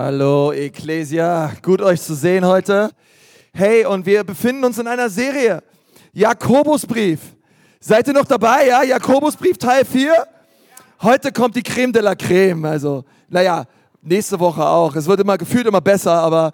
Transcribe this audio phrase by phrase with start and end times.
[0.00, 2.92] Hallo Ecclesia, gut euch zu sehen heute.
[3.52, 5.60] Hey, und wir befinden uns in einer Serie.
[6.12, 7.18] Jakobusbrief.
[7.80, 8.68] Seid ihr noch dabei?
[8.68, 10.24] Ja, Jakobusbrief Teil 4.
[11.02, 12.64] Heute kommt die Creme de la Creme.
[12.64, 13.64] Also, naja,
[14.00, 14.94] nächste Woche auch.
[14.94, 16.52] Es wird immer gefühlt immer besser, aber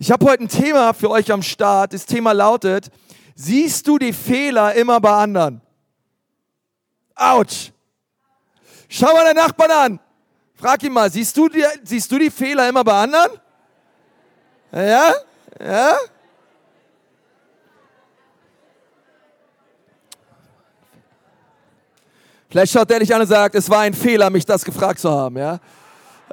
[0.00, 1.94] ich habe heute ein Thema für euch am Start.
[1.94, 2.90] Das Thema lautet,
[3.36, 5.60] siehst du die Fehler immer bei anderen?
[7.14, 7.70] Autsch.
[8.88, 10.00] Schau mal deinen Nachbarn an.
[10.60, 13.30] Frag ihn mal, siehst du die, siehst du die Fehler immer bei anderen?
[14.72, 15.14] Ja?
[15.58, 15.96] Ja?
[22.50, 25.10] Vielleicht schaut der dich an und sagt, es war ein Fehler, mich das gefragt zu
[25.10, 25.60] haben, ja?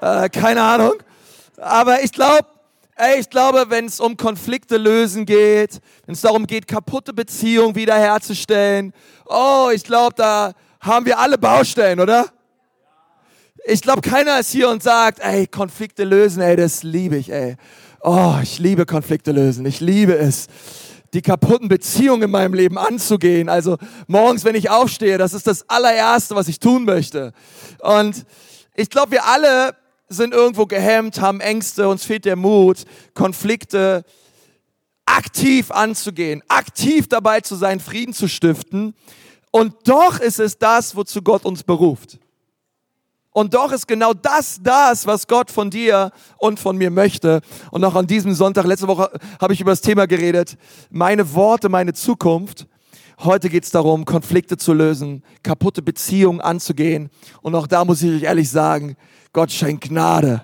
[0.02, 0.96] Äh, keine Ahnung.
[1.56, 2.48] Aber ich glaube,
[3.18, 8.94] ich glaube, wenn es um Konflikte lösen geht, wenn es darum geht, kaputte Beziehungen wiederherzustellen,
[9.26, 10.52] oh, ich glaube, da
[10.82, 12.26] haben wir alle Baustellen, oder?
[13.70, 17.58] Ich glaube, keiner ist hier und sagt, ey, Konflikte lösen, ey, das liebe ich, ey.
[18.00, 19.66] Oh, ich liebe Konflikte lösen.
[19.66, 20.48] Ich liebe es,
[21.14, 23.50] die kaputten Beziehungen in meinem Leben anzugehen.
[23.50, 23.76] Also
[24.08, 27.34] morgens, wenn ich aufstehe, das ist das allererste, was ich tun möchte.
[27.80, 28.26] Und
[28.74, 29.76] ich glaube, wir alle
[30.08, 34.06] sind irgendwo gehemmt, haben Ängste, uns fehlt der Mut, Konflikte
[35.06, 38.96] aktiv anzugehen, aktiv dabei zu sein, Frieden zu stiften.
[39.52, 42.18] Und doch ist es das, wozu Gott uns beruft.
[43.38, 47.42] Und doch ist genau das das, was Gott von dir und von mir möchte.
[47.70, 50.58] Und auch an diesem Sonntag, letzte Woche habe ich über das Thema geredet,
[50.90, 52.66] meine Worte, meine Zukunft.
[53.20, 57.12] Heute geht es darum, Konflikte zu lösen, kaputte Beziehungen anzugehen.
[57.44, 58.96] Und auch da muss ich euch ehrlich sagen,
[59.34, 60.42] Gott schenkt Gnade,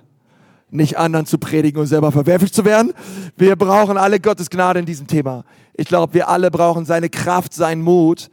[0.69, 2.93] nicht anderen zu predigen und selber verwerflich zu werden.
[3.35, 5.45] Wir brauchen alle Gottes Gnade in diesem Thema.
[5.73, 8.29] Ich glaube, wir alle brauchen seine Kraft, seinen Mut.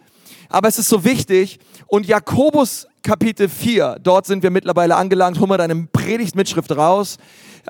[0.50, 1.60] Aber es ist so wichtig.
[1.86, 3.96] Und Jakobus Kapitel 4.
[4.02, 5.40] Dort sind wir mittlerweile angelangt.
[5.40, 7.16] Hol mal deine Predigtmitschrift raus.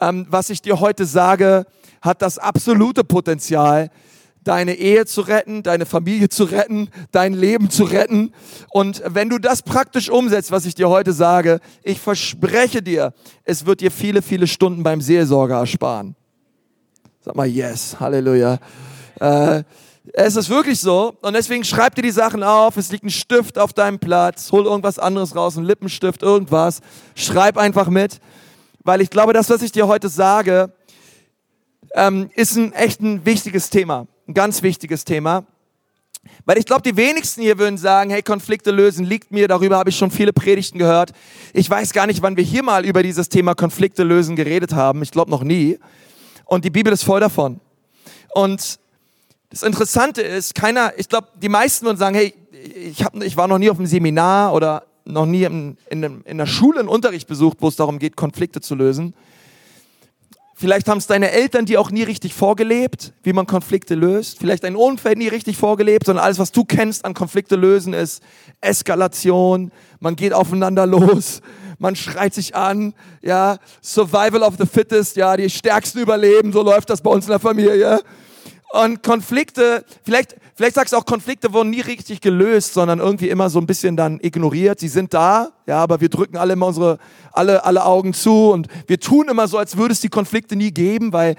[0.01, 1.67] Ähm, was ich dir heute sage,
[2.03, 3.91] hat das absolute Potenzial,
[4.43, 8.33] deine Ehe zu retten, deine Familie zu retten, dein Leben zu retten.
[8.71, 13.13] Und wenn du das praktisch umsetzt, was ich dir heute sage, ich verspreche dir,
[13.45, 16.17] es wird dir viele, viele Stunden beim Seelsorger ersparen.
[17.21, 18.59] Sag mal, yes, Halleluja.
[19.21, 19.63] Äh,
[20.13, 21.17] es ist wirklich so.
[21.21, 22.77] Und deswegen schreib dir die Sachen auf.
[22.77, 24.51] Es liegt ein Stift auf deinem Platz.
[24.53, 26.81] Hol irgendwas anderes raus, ein Lippenstift, irgendwas.
[27.15, 28.21] Schreib einfach mit.
[28.83, 30.73] Weil ich glaube, das, was ich dir heute sage,
[31.95, 34.07] ähm, ist ein echt ein wichtiges Thema.
[34.27, 35.45] Ein ganz wichtiges Thema.
[36.45, 39.91] Weil ich glaube, die wenigsten hier würden sagen, hey, Konflikte lösen liegt mir, darüber habe
[39.91, 41.13] ich schon viele Predigten gehört.
[41.53, 45.03] Ich weiß gar nicht, wann wir hier mal über dieses Thema Konflikte lösen geredet haben.
[45.03, 45.79] Ich glaube noch nie.
[46.45, 47.61] Und die Bibel ist voll davon.
[48.35, 48.79] Und
[49.51, 53.49] das Interessante ist, keiner, ich glaube, die meisten würden sagen, hey, ich, hab, ich war
[53.49, 57.27] noch nie auf einem Seminar oder noch nie in, in, in der Schule einen Unterricht
[57.27, 59.15] besucht, wo es darum geht, Konflikte zu lösen.
[60.55, 64.39] Vielleicht haben es deine Eltern dir auch nie richtig vorgelebt, wie man Konflikte löst.
[64.39, 68.23] Vielleicht dein Umfeld nie richtig vorgelebt, sondern alles, was du kennst an Konflikte lösen, ist
[68.61, 69.73] Eskalation.
[70.01, 71.41] Man geht aufeinander los.
[71.79, 72.93] Man schreit sich an.
[73.23, 75.17] Ja, Survival of the Fittest.
[75.17, 76.53] Ja, die Stärksten überleben.
[76.53, 78.03] So läuft das bei uns in der Familie.
[78.73, 83.51] Und Konflikte, vielleicht, vielleicht sagst du auch, Konflikte wurden nie richtig gelöst, sondern irgendwie immer
[83.51, 84.79] so ein bisschen dann ignoriert.
[84.79, 86.99] Sie sind da, ja, aber wir drücken alle immer unsere,
[87.33, 90.71] alle, alle Augen zu und wir tun immer so, als würde es die Konflikte nie
[90.71, 91.35] geben, weil,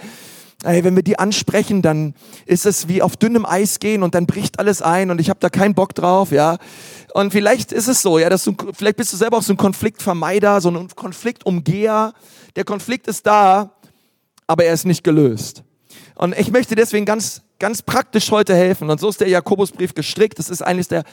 [0.65, 2.15] ey, wenn wir die ansprechen, dann
[2.45, 5.39] ist es wie auf dünnem Eis gehen und dann bricht alles ein und ich habe
[5.39, 6.57] da keinen Bock drauf, ja.
[7.13, 9.57] Und vielleicht ist es so, ja, dass du, vielleicht bist du selber auch so ein
[9.57, 12.11] Konfliktvermeider, so ein Konfliktumgeher.
[12.57, 13.71] Der Konflikt ist da,
[14.47, 15.63] aber er ist nicht gelöst.
[16.21, 18.91] Und ich möchte deswegen ganz, ganz praktisch heute helfen.
[18.91, 20.37] Und so ist der Jakobusbrief gestrickt.
[20.37, 21.03] Das ist eigentlich der,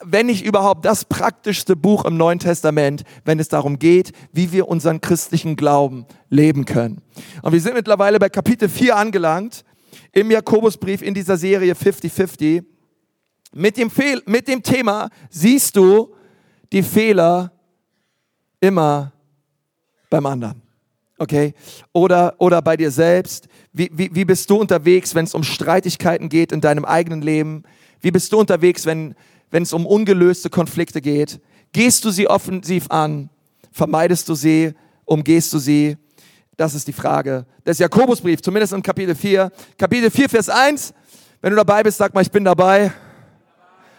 [0.00, 4.66] wenn nicht überhaupt das praktischste Buch im Neuen Testament, wenn es darum geht, wie wir
[4.66, 7.00] unseren christlichen Glauben leben können.
[7.42, 9.64] Und wir sind mittlerweile bei Kapitel 4 angelangt
[10.10, 12.64] im Jakobusbrief in dieser Serie 50-50.
[13.52, 16.12] Mit dem, Fehl, mit dem Thema siehst du
[16.72, 17.52] die Fehler
[18.58, 19.12] immer
[20.10, 20.60] beim anderen.
[21.18, 21.54] Okay?
[21.92, 23.48] Oder, oder bei dir selbst.
[23.78, 27.62] Wie, wie, wie bist du unterwegs, wenn es um Streitigkeiten geht in deinem eigenen Leben?
[28.00, 29.14] Wie bist du unterwegs, wenn,
[29.52, 31.40] wenn es um ungelöste Konflikte geht?
[31.70, 33.30] Gehst du sie offensiv an?
[33.70, 34.74] Vermeidest du sie?
[35.04, 35.96] Umgehst du sie?
[36.56, 39.52] Das ist die Frage des Jakobusbrief, zumindest im Kapitel 4.
[39.78, 40.92] Kapitel 4, Vers 1.
[41.40, 42.92] Wenn du dabei bist, sag mal, ich bin dabei.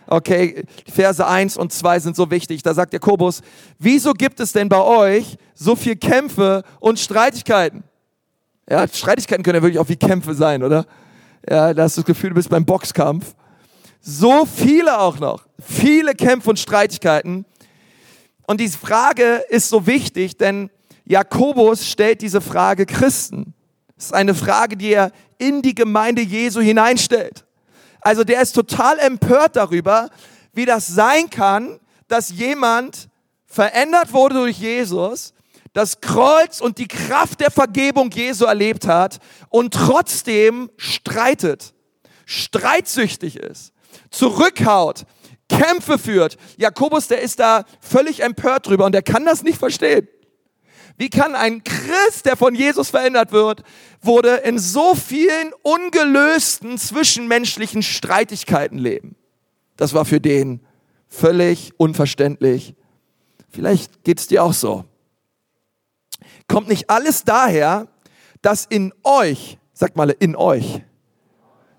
[0.08, 2.64] Okay, Verse 1 und 2 sind so wichtig.
[2.64, 3.40] Da sagt Jakobus,
[3.78, 7.86] wieso gibt es denn bei euch so viel Kämpfe und Streitigkeiten?
[8.70, 10.86] Ja, Streitigkeiten können ja wirklich auch wie Kämpfe sein, oder?
[11.50, 13.34] Ja, da hast du das Gefühl, du bist beim Boxkampf.
[14.02, 15.48] So viele auch noch.
[15.60, 17.46] Viele Kämpfe und Streitigkeiten.
[18.46, 20.70] Und diese Frage ist so wichtig, denn
[21.06, 23.54] Jakobus stellt diese Frage Christen.
[23.96, 27.46] Das ist eine Frage, die er in die Gemeinde Jesu hineinstellt.
[28.02, 30.10] Also der ist total empört darüber,
[30.54, 33.10] wie das sein kann, dass jemand
[33.46, 35.34] verändert wurde durch Jesus,
[35.80, 41.74] das Kreuz und die Kraft der Vergebung Jesu erlebt hat und trotzdem streitet,
[42.26, 43.72] streitsüchtig ist,
[44.12, 45.06] zurückhaut,
[45.48, 46.38] Kämpfe führt.
[46.58, 50.10] Jakobus, der ist da völlig empört drüber und der kann das nicht verstehen.
[50.98, 53.64] Wie kann ein Christ, der von Jesus verändert wird,
[54.02, 59.16] wurde in so vielen ungelösten zwischenmenschlichen Streitigkeiten leben?
[59.78, 60.60] Das war für den
[61.08, 62.76] völlig unverständlich.
[63.50, 64.84] Vielleicht geht's dir auch so.
[66.50, 67.88] Kommt nicht alles daher,
[68.42, 70.82] dass in euch, sagt mal in euch,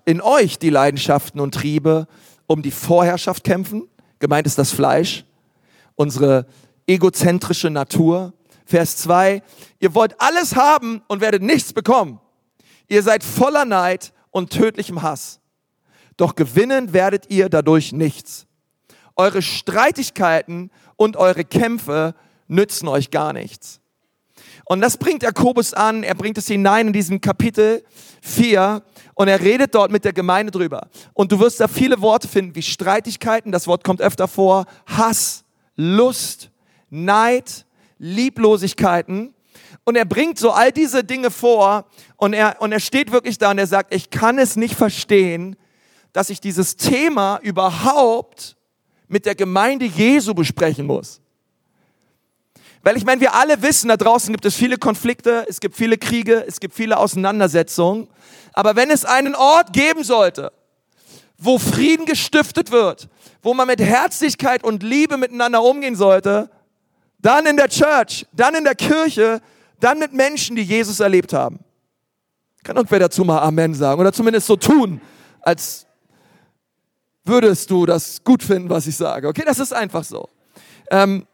[0.05, 2.07] in euch die Leidenschaften und Triebe
[2.47, 3.89] um die Vorherrschaft kämpfen?
[4.19, 5.25] Gemeint ist das Fleisch,
[5.95, 6.45] unsere
[6.87, 8.33] egozentrische Natur,
[8.65, 9.43] Vers 2,
[9.79, 12.21] ihr wollt alles haben und werdet nichts bekommen.
[12.87, 15.41] Ihr seid voller Neid und tödlichem Hass.
[16.15, 18.47] Doch gewinnen werdet ihr dadurch nichts.
[19.17, 22.15] Eure Streitigkeiten und eure Kämpfe
[22.47, 23.80] nützen euch gar nichts.
[24.71, 27.83] Und das bringt Jakobus an, er bringt es hinein in diesem Kapitel
[28.21, 28.81] 4
[29.15, 30.87] und er redet dort mit der Gemeinde drüber.
[31.13, 35.43] Und du wirst da viele Worte finden wie Streitigkeiten, das Wort kommt öfter vor, Hass,
[35.75, 36.51] Lust,
[36.89, 37.65] Neid,
[37.97, 39.33] Lieblosigkeiten.
[39.83, 41.83] Und er bringt so all diese Dinge vor
[42.15, 45.57] und er, und er steht wirklich da und er sagt, ich kann es nicht verstehen,
[46.13, 48.55] dass ich dieses Thema überhaupt
[49.09, 51.20] mit der Gemeinde Jesu besprechen muss.
[52.83, 55.97] Weil ich meine, wir alle wissen, da draußen gibt es viele Konflikte, es gibt viele
[55.97, 58.07] Kriege, es gibt viele Auseinandersetzungen.
[58.53, 60.51] Aber wenn es einen Ort geben sollte,
[61.37, 63.07] wo Frieden gestiftet wird,
[63.43, 66.49] wo man mit Herzlichkeit und Liebe miteinander umgehen sollte,
[67.19, 69.41] dann in der Church, dann in der Kirche,
[69.79, 71.59] dann mit Menschen, die Jesus erlebt haben.
[72.63, 75.01] Kann irgendwer dazu mal Amen sagen oder zumindest so tun,
[75.41, 75.85] als
[77.23, 79.27] würdest du das gut finden, was ich sage.
[79.27, 80.29] Okay, das ist einfach so.
[80.89, 81.25] Ähm,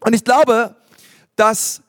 [0.00, 0.76] und ich glaube,
[1.36, 1.82] dass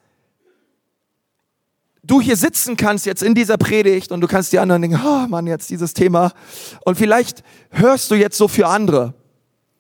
[2.04, 5.28] du hier sitzen kannst jetzt in dieser Predigt und du kannst die anderen denken, oh
[5.28, 6.32] Mann, jetzt dieses Thema.
[6.86, 9.14] Und vielleicht hörst du jetzt so für andere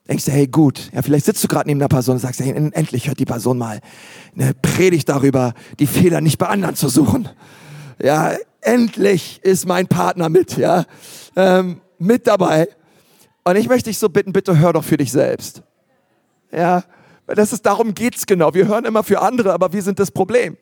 [0.07, 2.51] denkst du, hey gut, ja, vielleicht sitzt du gerade neben einer Person und sagst, hey,
[2.51, 3.81] endlich hört die Person mal
[4.35, 7.29] eine Predigt darüber, die Fehler nicht bei anderen zu suchen.
[8.01, 10.85] Ja, endlich ist mein Partner mit, ja,
[11.35, 12.69] ähm, mit dabei.
[13.44, 15.63] Und ich möchte dich so bitten, bitte hör doch für dich selbst.
[16.51, 16.83] Ja,
[17.27, 18.53] das ist, darum geht's genau.
[18.53, 20.57] Wir hören immer für andere, aber wir sind das Problem.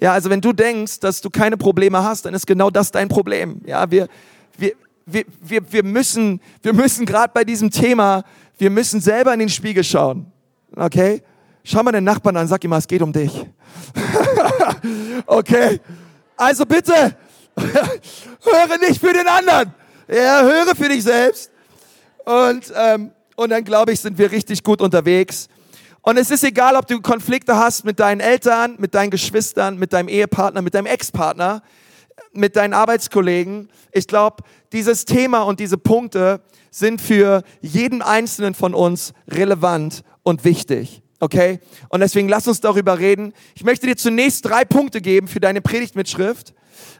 [0.00, 3.08] Ja, also wenn du denkst, dass du keine Probleme hast, dann ist genau das dein
[3.08, 3.60] Problem.
[3.66, 4.08] Ja, wir,
[4.58, 4.72] wir,
[5.06, 8.24] wir, wir, wir müssen, wir müssen gerade bei diesem Thema
[8.58, 10.26] wir müssen selber in den Spiegel schauen.
[10.76, 11.22] Okay?
[11.64, 13.46] Schau mal den Nachbarn an, sag ihm mal, es geht um dich.
[15.26, 15.80] okay?
[16.36, 17.16] Also bitte,
[17.56, 19.74] höre nicht für den anderen.
[20.08, 21.50] Ja, höre für dich selbst.
[22.24, 25.48] Und, ähm, und dann glaube ich, sind wir richtig gut unterwegs.
[26.06, 29.94] Und es ist egal, ob du Konflikte hast mit deinen Eltern, mit deinen Geschwistern, mit
[29.94, 31.62] deinem Ehepartner, mit deinem Ex-Partner,
[32.34, 33.70] mit deinen Arbeitskollegen.
[33.90, 40.44] Ich glaube, dieses Thema und diese Punkte sind für jeden Einzelnen von uns relevant und
[40.44, 41.02] wichtig.
[41.20, 41.58] Okay?
[41.88, 43.32] Und deswegen lass uns darüber reden.
[43.54, 46.52] Ich möchte dir zunächst drei Punkte geben für deine Predigtmitschrift.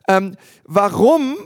[0.09, 1.37] Ähm, warum,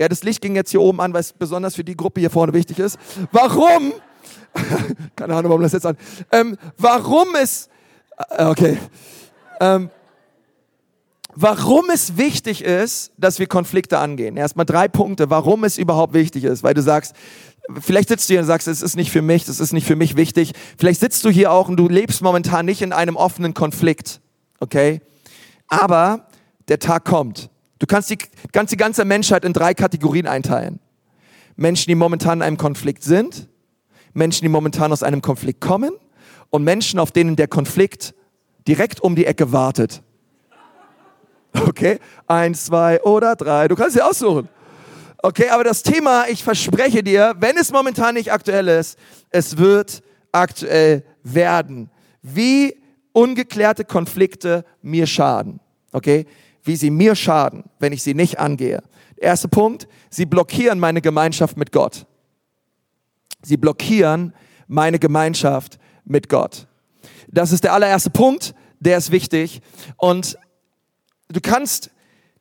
[0.00, 2.30] ja, das Licht ging jetzt hier oben an, weil es besonders für die Gruppe hier
[2.30, 2.96] vorne wichtig ist.
[3.30, 3.92] Warum,
[5.16, 5.96] keine Ahnung, warum das jetzt an,
[6.32, 7.68] ähm, warum es,
[8.30, 8.78] äh, okay,
[9.60, 9.90] ähm,
[11.34, 14.36] warum es wichtig ist, dass wir Konflikte angehen.
[14.36, 17.14] Erstmal drei Punkte, warum es überhaupt wichtig ist, weil du sagst,
[17.80, 19.96] Vielleicht sitzt du hier und sagst, es ist nicht für mich, das ist nicht für
[19.96, 20.52] mich wichtig.
[20.76, 24.20] Vielleicht sitzt du hier auch und du lebst momentan nicht in einem offenen Konflikt.
[24.60, 25.00] Okay?
[25.68, 26.26] Aber
[26.68, 27.48] der Tag kommt.
[27.78, 28.18] Du kannst die,
[28.52, 30.78] kannst die ganze Menschheit in drei Kategorien einteilen.
[31.56, 33.48] Menschen, die momentan in einem Konflikt sind,
[34.14, 35.92] Menschen, die momentan aus einem Konflikt kommen
[36.50, 38.14] und Menschen, auf denen der Konflikt
[38.66, 40.02] direkt um die Ecke wartet.
[41.68, 41.98] Okay?
[42.26, 43.68] Eins, zwei oder drei.
[43.68, 44.48] Du kannst sie aussuchen.
[45.22, 48.98] Okay, aber das Thema, ich verspreche dir, wenn es momentan nicht aktuell ist,
[49.30, 50.02] es wird
[50.32, 51.90] aktuell werden.
[52.22, 52.76] Wie
[53.12, 55.60] ungeklärte Konflikte mir schaden.
[55.92, 56.26] Okay?
[56.62, 58.82] Wie sie mir schaden, wenn ich sie nicht angehe.
[59.16, 62.06] Erster Punkt, sie blockieren meine Gemeinschaft mit Gott.
[63.44, 64.32] Sie blockieren
[64.66, 66.66] meine Gemeinschaft mit Gott.
[67.28, 69.60] Das ist der allererste Punkt, der ist wichtig.
[69.96, 70.38] Und
[71.28, 71.90] du kannst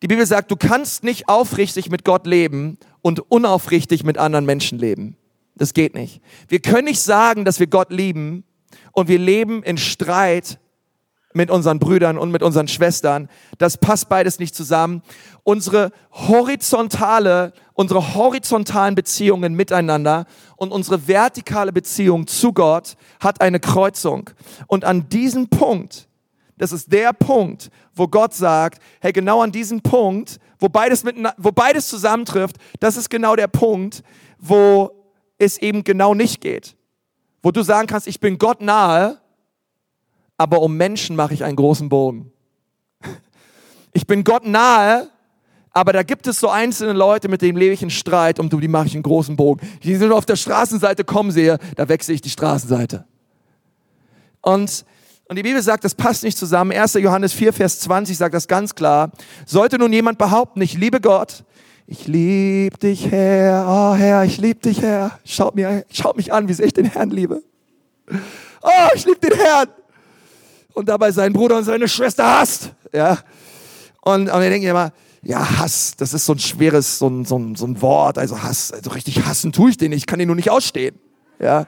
[0.03, 4.77] die Bibel sagt, du kannst nicht aufrichtig mit Gott leben und unaufrichtig mit anderen Menschen
[4.77, 5.15] leben.
[5.55, 6.21] Das geht nicht.
[6.49, 8.43] Wir können nicht sagen, dass wir Gott lieben
[8.91, 10.59] und wir leben in Streit
[11.33, 13.29] mit unseren Brüdern und mit unseren Schwestern.
[13.59, 15.03] Das passt beides nicht zusammen.
[15.43, 20.25] Unsere horizontale, unsere horizontalen Beziehungen miteinander
[20.57, 24.29] und unsere vertikale Beziehung zu Gott hat eine Kreuzung.
[24.67, 26.07] Und an diesem Punkt,
[26.57, 31.15] das ist der Punkt, wo Gott sagt, hey, genau an diesem Punkt, wo beides, mit,
[31.37, 34.03] wo beides zusammentrifft, das ist genau der Punkt,
[34.37, 34.91] wo
[35.37, 36.75] es eben genau nicht geht.
[37.41, 39.19] Wo du sagen kannst, ich bin Gott nahe,
[40.37, 42.31] aber um Menschen mache ich einen großen Bogen.
[43.95, 45.11] Ich bin Gott nahe,
[45.73, 48.67] aber da gibt es so einzelne Leute, mit denen lebe ich in Streit, um die
[48.67, 49.67] mache ich einen großen Bogen.
[49.81, 53.05] Die sind auf der Straßenseite kommen sehe, da wechsle ich die Straßenseite.
[54.41, 54.85] Und,
[55.27, 56.71] und die Bibel sagt, das passt nicht zusammen.
[56.71, 56.93] 1.
[56.95, 59.11] Johannes 4, Vers 20 sagt das ganz klar.
[59.47, 61.43] Sollte nun jemand behaupten, ich liebe Gott,
[61.87, 65.19] ich liebe dich, Herr, oh Herr, ich liebe dich, Herr.
[65.25, 67.41] Schaut, mir, schaut mich an, wie sehr ich den Herrn liebe.
[68.61, 69.69] Oh, ich liebe den Herrn
[70.73, 72.71] und dabei seinen Bruder und seine Schwester hasst.
[72.93, 73.17] Ja?
[74.01, 74.91] Und, und ich denke immer,
[75.23, 78.17] ja, Hass, das ist so ein schweres, so ein, so ein, so ein Wort.
[78.17, 80.99] Also Hass, also richtig hassen tue ich den nicht, ich kann den nur nicht ausstehen.
[81.39, 81.65] Ja?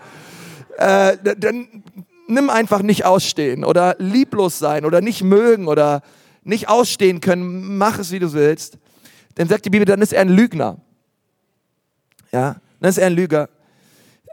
[0.77, 1.83] Äh, dann
[2.27, 6.01] nimm einfach nicht ausstehen oder lieblos sein oder nicht mögen oder
[6.43, 8.77] nicht ausstehen können, mach es, wie du willst.
[9.35, 10.77] Dann sagt die Bibel, dann ist er ein Lügner.
[12.31, 13.49] Ja, dann ist er ein Lüger.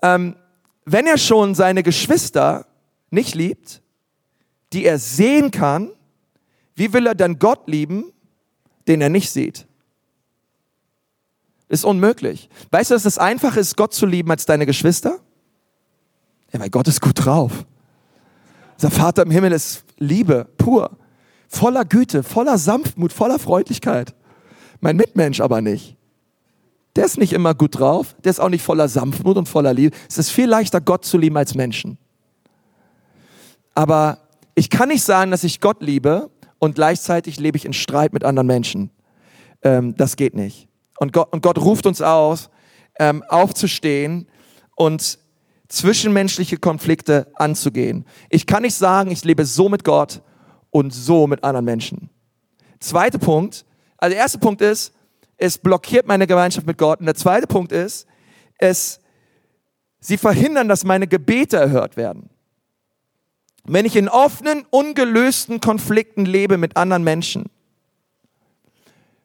[0.02, 0.36] Ähm,
[0.84, 2.66] wenn er schon seine Geschwister
[3.10, 3.82] nicht liebt,
[4.72, 5.90] die er sehen kann,
[6.74, 8.12] wie will er dann Gott lieben,
[8.88, 9.66] den er nicht sieht?
[11.68, 12.48] Ist unmöglich.
[12.70, 15.18] Weißt du, dass es einfacher ist, Gott zu lieben als deine Geschwister?
[16.52, 17.64] Ja, weil Gott ist gut drauf.
[18.74, 20.90] Unser Vater im Himmel ist Liebe pur,
[21.48, 24.14] voller Güte, voller Sanftmut, voller Freundlichkeit.
[24.80, 25.96] Mein Mitmensch aber nicht.
[26.96, 29.96] Der ist nicht immer gut drauf, der ist auch nicht voller Sanftmut und voller Liebe.
[30.10, 31.96] Es ist viel leichter, Gott zu lieben als Menschen.
[33.74, 34.18] Aber
[34.54, 36.28] ich kann nicht sagen, dass ich Gott liebe
[36.62, 38.92] und gleichzeitig lebe ich in Streit mit anderen Menschen.
[39.62, 40.69] Ähm, das geht nicht.
[41.00, 42.50] Und Gott, und Gott ruft uns aus,
[43.00, 44.28] ähm, aufzustehen
[44.76, 45.19] und
[45.66, 48.07] zwischenmenschliche Konflikte anzugehen.
[48.31, 50.23] Ich kann nicht sagen, ich lebe so mit Gott
[50.71, 52.11] und so mit anderen Menschen.
[52.78, 53.64] Zweiter Punkt,
[53.99, 54.95] also der erste Punkt ist,
[55.38, 57.00] es blockiert meine Gemeinschaft mit Gott.
[57.00, 58.07] Und der zweite Punkt ist,
[58.59, 59.00] es,
[59.99, 62.31] sie verhindern, dass meine Gebete erhört werden.
[63.64, 67.47] Wenn ich in offenen, ungelösten Konflikten lebe mit anderen Menschen,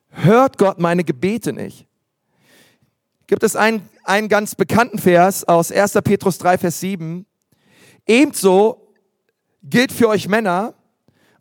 [0.09, 1.87] hört Gott meine Gebete nicht.
[3.25, 5.93] Gibt es einen, einen ganz bekannten Vers aus 1.
[6.03, 7.25] Petrus 3, Vers 7.
[8.05, 8.93] Ebenso
[9.63, 10.75] gilt für euch Männer,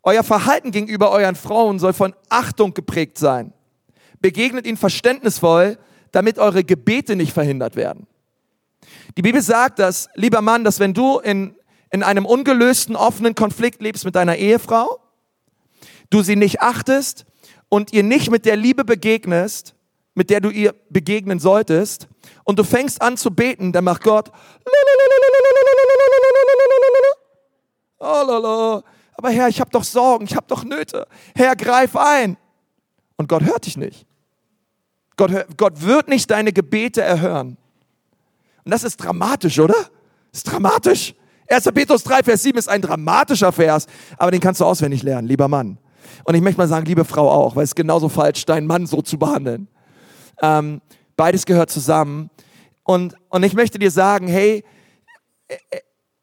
[0.03, 3.53] euer Verhalten gegenüber euren Frauen soll von Achtung geprägt sein.
[4.19, 5.77] Begegnet ihnen verständnisvoll,
[6.11, 8.07] damit eure Gebete nicht verhindert werden.
[9.17, 11.56] Die Bibel sagt, dass, lieber Mann, dass wenn du in
[11.91, 14.99] in einem ungelösten, offenen Konflikt lebst mit deiner Ehefrau,
[16.09, 17.25] du sie nicht achtest
[17.69, 19.75] und ihr nicht mit der Liebe begegnest,
[20.13, 22.07] mit der du ihr begegnen solltest,
[22.43, 24.31] und du fängst an zu beten, dann macht Gott,
[27.99, 28.81] oh,
[29.17, 31.07] aber Herr, ich habe doch Sorgen, ich habe doch Nöte.
[31.35, 32.37] Herr, greif ein.
[33.15, 34.05] Und Gott hört dich nicht.
[35.15, 37.57] Gott, Gott wird nicht deine Gebete erhören.
[38.63, 39.73] Und das ist dramatisch, oder?
[40.31, 41.15] Das ist dramatisch.
[41.49, 41.65] 1.
[41.73, 43.87] Petrus 3, Vers 7 ist ein dramatischer Vers,
[44.17, 45.77] aber den kannst du auswendig lernen, lieber Mann.
[46.23, 48.85] Und ich möchte mal sagen, liebe Frau auch, weil es ist genauso falsch, deinen Mann
[48.85, 49.67] so zu behandeln.
[50.41, 50.81] Ähm,
[51.15, 52.29] beides gehört zusammen.
[52.83, 54.63] Und, und ich möchte dir sagen, hey,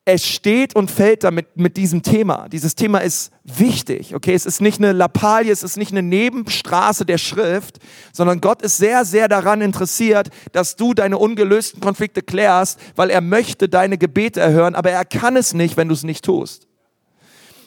[0.06, 2.48] es steht und fällt damit mit diesem Thema.
[2.50, 4.34] Dieses Thema ist wichtig, okay?
[4.34, 7.78] Es ist nicht eine Lappalie, es ist nicht eine Nebenstraße der Schrift,
[8.12, 13.22] sondern Gott ist sehr, sehr daran interessiert, dass du deine ungelösten Konflikte klärst, weil er
[13.22, 16.68] möchte deine Gebete erhören, aber er kann es nicht, wenn du es nicht tust.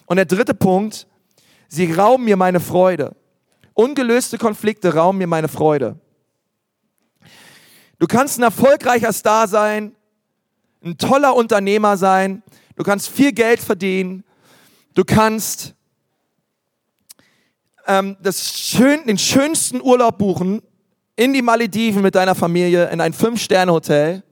[0.05, 1.07] Und der dritte Punkt,
[1.67, 3.15] sie rauben mir meine Freude.
[3.73, 5.99] Ungelöste Konflikte rauben mir meine Freude.
[7.97, 9.96] Du kannst ein erfolgreicher Star sein,
[10.87, 12.43] ein toller Unternehmer sein,
[12.75, 14.23] du kannst viel Geld verdienen,
[14.93, 15.75] du kannst
[17.85, 20.61] ähm, das schön, den schönsten Urlaub buchen
[21.15, 24.23] in die Malediven mit deiner Familie in ein Fünf-Sterne-Hotel.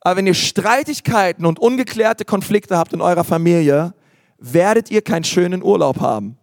[0.00, 3.92] Aber wenn ihr Streitigkeiten und ungeklärte Konflikte habt in eurer Familie,
[4.38, 6.38] werdet ihr keinen schönen Urlaub haben.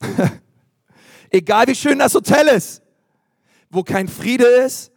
[1.30, 2.82] Egal wie schön das Hotel ist,
[3.70, 4.92] wo kein Friede ist,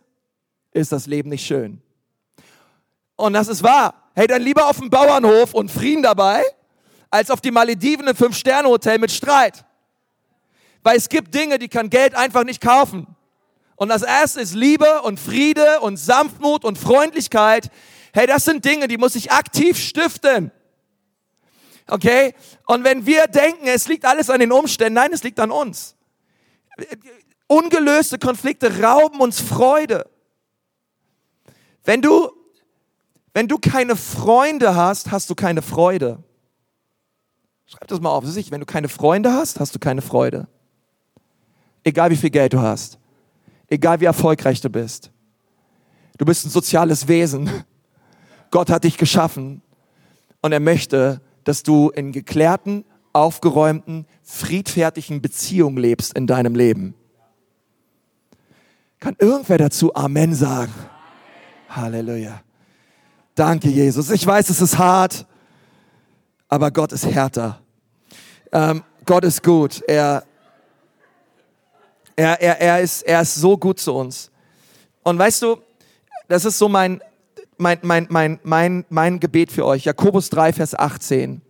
[0.71, 1.81] ist das Leben nicht schön.
[3.19, 3.95] Und das ist wahr.
[4.15, 6.41] Hey, dann lieber auf dem Bauernhof und Frieden dabei,
[7.09, 9.65] als auf die Malediven im Fünf-Sterne-Hotel mit Streit.
[10.83, 13.07] Weil es gibt Dinge, die kann Geld einfach nicht kaufen.
[13.75, 17.69] Und das erste ist Liebe und Friede und Sanftmut und Freundlichkeit.
[18.13, 20.53] Hey, das sind Dinge, die muss ich aktiv stiften.
[21.87, 22.33] Okay?
[22.67, 25.97] Und wenn wir denken, es liegt alles an den Umständen, nein, es liegt an uns.
[27.47, 30.09] Ungelöste Konflikte rauben uns Freude.
[31.83, 32.38] Wenn du,
[33.33, 36.23] wenn du keine Freunde hast, hast du keine Freude.
[37.65, 38.23] Schreib das mal auf.
[38.23, 40.47] Wenn du keine Freunde hast, hast du keine Freude.
[41.83, 42.97] Egal wie viel Geld du hast.
[43.67, 45.11] Egal wie erfolgreich du bist.
[46.17, 47.49] Du bist ein soziales Wesen.
[48.51, 49.61] Gott hat dich geschaffen
[50.41, 52.83] und er möchte, dass du in geklärten,
[53.13, 56.95] aufgeräumten, friedfertigen Beziehungen lebst in deinem Leben.
[58.99, 60.73] Kann irgendwer dazu Amen sagen?
[61.69, 62.41] Halleluja.
[63.39, 64.11] Danke, Jesus.
[64.11, 65.25] Ich weiß, es ist hart,
[66.49, 67.61] aber Gott ist härter.
[68.51, 69.81] Ähm, Gott ist gut.
[69.87, 70.25] Er,
[72.17, 74.29] er, er, er, ist, er ist so gut zu uns.
[75.03, 75.55] Und weißt du,
[76.27, 77.01] das ist so mein,
[77.55, 79.85] mein, mein, mein, mein, mein Gebet für euch.
[79.85, 81.41] Jakobus 3, Vers 18.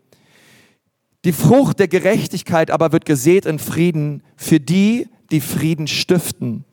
[1.25, 6.65] Die Frucht der Gerechtigkeit aber wird gesät in Frieden für die, die Frieden stiften.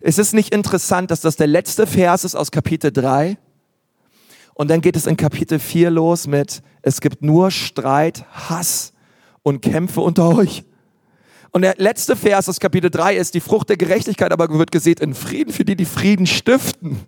[0.00, 3.36] Es ist nicht interessant, dass das der letzte Vers ist aus Kapitel 3.
[4.56, 8.94] Und dann geht es in Kapitel 4 los mit, es gibt nur Streit, Hass
[9.42, 10.64] und Kämpfe unter euch.
[11.50, 15.00] Und der letzte Vers aus Kapitel 3 ist, die Frucht der Gerechtigkeit aber wird gesät
[15.00, 17.00] in Frieden für die, die Frieden stiften.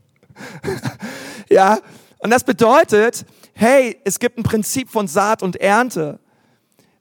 [1.49, 1.79] ja,
[2.19, 3.25] und das bedeutet,
[3.55, 6.21] hey, es gibt ein Prinzip von Saat und Ernte.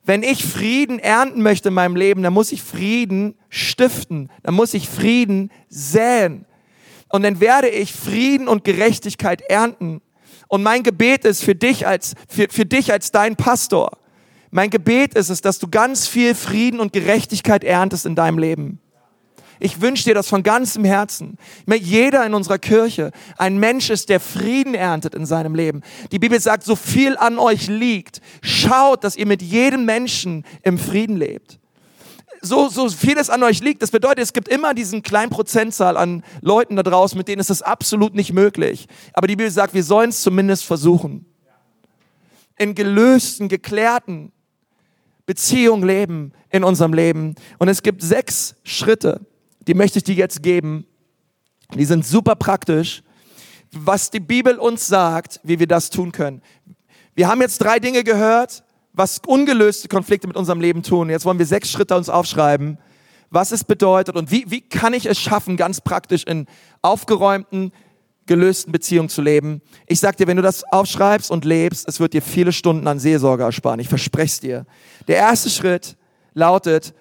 [0.02, 4.72] Wenn ich Frieden ernten möchte in meinem Leben, dann muss ich Frieden stiften, dann muss
[4.72, 6.46] ich Frieden säen.
[7.10, 10.00] Und dann werde ich Frieden und Gerechtigkeit ernten.
[10.48, 13.90] Und mein Gebet ist für dich als, für, für dich als dein Pastor.
[14.50, 18.80] Mein Gebet ist es, dass du ganz viel Frieden und Gerechtigkeit erntest in deinem Leben.
[19.60, 21.36] Ich wünsche dir das von ganzem Herzen.
[21.66, 25.82] Jeder in unserer Kirche ein Mensch ist, der Frieden erntet in seinem Leben.
[26.12, 30.78] Die Bibel sagt, so viel an euch liegt, schaut, dass ihr mit jedem Menschen im
[30.78, 31.58] Frieden lebt.
[32.40, 33.82] So, so vieles an euch liegt.
[33.82, 37.50] Das bedeutet, es gibt immer diesen kleinen Prozentzahl an Leuten da draußen, mit denen ist
[37.50, 38.86] es absolut nicht möglich.
[39.12, 41.26] Aber die Bibel sagt, wir sollen es zumindest versuchen.
[42.56, 44.32] In gelösten, geklärten
[45.26, 47.34] Beziehungen leben in unserem Leben.
[47.58, 49.20] Und es gibt sechs Schritte,
[49.66, 50.86] die möchte ich dir jetzt geben.
[51.74, 53.02] Die sind super praktisch,
[53.72, 56.40] was die Bibel uns sagt, wie wir das tun können.
[57.14, 58.62] Wir haben jetzt drei Dinge gehört,
[58.98, 61.08] was ungelöste Konflikte mit unserem Leben tun.
[61.08, 62.78] Jetzt wollen wir sechs Schritte uns aufschreiben,
[63.30, 66.46] was es bedeutet und wie, wie kann ich es schaffen, ganz praktisch in
[66.82, 67.72] aufgeräumten,
[68.26, 69.62] gelösten Beziehungen zu leben.
[69.86, 72.98] Ich sag dir, wenn du das aufschreibst und lebst, es wird dir viele Stunden an
[72.98, 73.78] Seelsorge ersparen.
[73.78, 74.66] Ich verspreche es dir.
[75.06, 75.96] Der erste Schritt
[76.34, 76.92] lautet,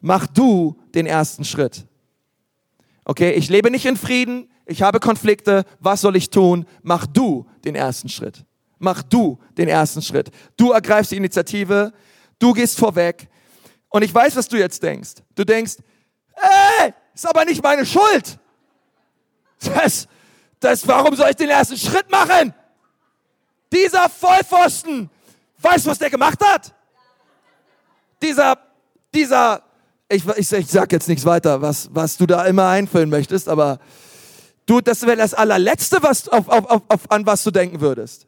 [0.00, 1.84] mach du den ersten Schritt.
[3.04, 6.64] Okay, ich lebe nicht in Frieden, ich habe Konflikte, was soll ich tun?
[6.82, 8.44] Mach du den ersten Schritt.
[8.80, 10.30] Mach du den ersten Schritt.
[10.56, 11.92] Du ergreifst die Initiative,
[12.40, 13.28] du gehst vorweg.
[13.90, 15.16] Und ich weiß, was du jetzt denkst.
[15.36, 15.76] Du denkst,
[16.80, 18.38] ey, ist aber nicht meine Schuld.
[19.62, 20.08] Das,
[20.58, 22.54] das, warum soll ich den ersten Schritt machen?
[23.72, 25.10] Dieser Vollpfosten,
[25.58, 26.74] weißt du, was der gemacht hat?
[28.22, 28.58] Dieser,
[29.14, 29.62] dieser
[30.08, 33.78] ich, ich, ich sag jetzt nichts weiter, was, was du da immer einfüllen möchtest, aber
[34.66, 38.26] du, das wäre das allerletzte, was, auf, auf, auf, an was du denken würdest.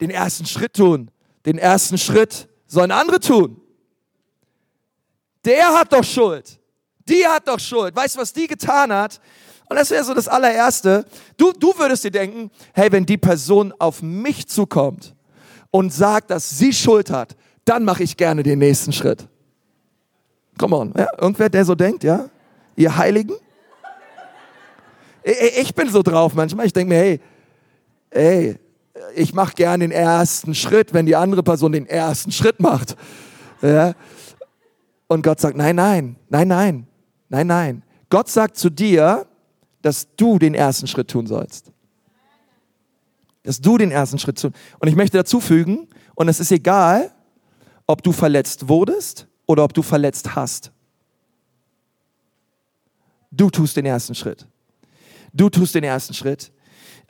[0.00, 1.10] Den ersten Schritt tun.
[1.44, 3.60] Den ersten Schritt sollen andere tun.
[5.44, 6.58] Der hat doch Schuld.
[7.08, 7.94] Die hat doch Schuld.
[7.94, 9.20] Weißt du, was die getan hat?
[9.68, 11.04] Und das wäre so das allererste.
[11.36, 15.14] Du, du würdest dir denken, hey, wenn die Person auf mich zukommt
[15.70, 19.28] und sagt, dass sie Schuld hat, dann mache ich gerne den nächsten Schritt.
[20.58, 20.94] Come on.
[20.96, 22.28] Ja, irgendwer, der so denkt, ja?
[22.76, 23.36] Ihr Heiligen?
[25.22, 26.66] Ich bin so drauf manchmal.
[26.66, 27.20] Ich denke mir, hey,
[28.10, 28.58] ey,
[29.14, 32.96] ich mache gern den ersten Schritt, wenn die andere Person den ersten Schritt macht.
[33.62, 33.94] Ja?
[35.08, 36.86] Und Gott sagt, nein, nein, nein, nein,
[37.28, 37.82] nein, nein.
[38.10, 39.26] Gott sagt zu dir,
[39.82, 41.72] dass du den ersten Schritt tun sollst.
[43.42, 44.52] Dass du den ersten Schritt tun.
[44.78, 47.12] Und ich möchte dazu fügen, und es ist egal,
[47.86, 50.72] ob du verletzt wurdest oder ob du verletzt hast.
[53.30, 54.46] Du tust den ersten Schritt.
[55.32, 56.50] Du tust den ersten Schritt.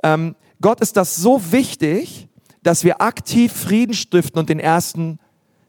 [0.03, 2.29] Ähm, Gott ist das so wichtig,
[2.63, 5.19] dass wir aktiv Frieden stiften und den ersten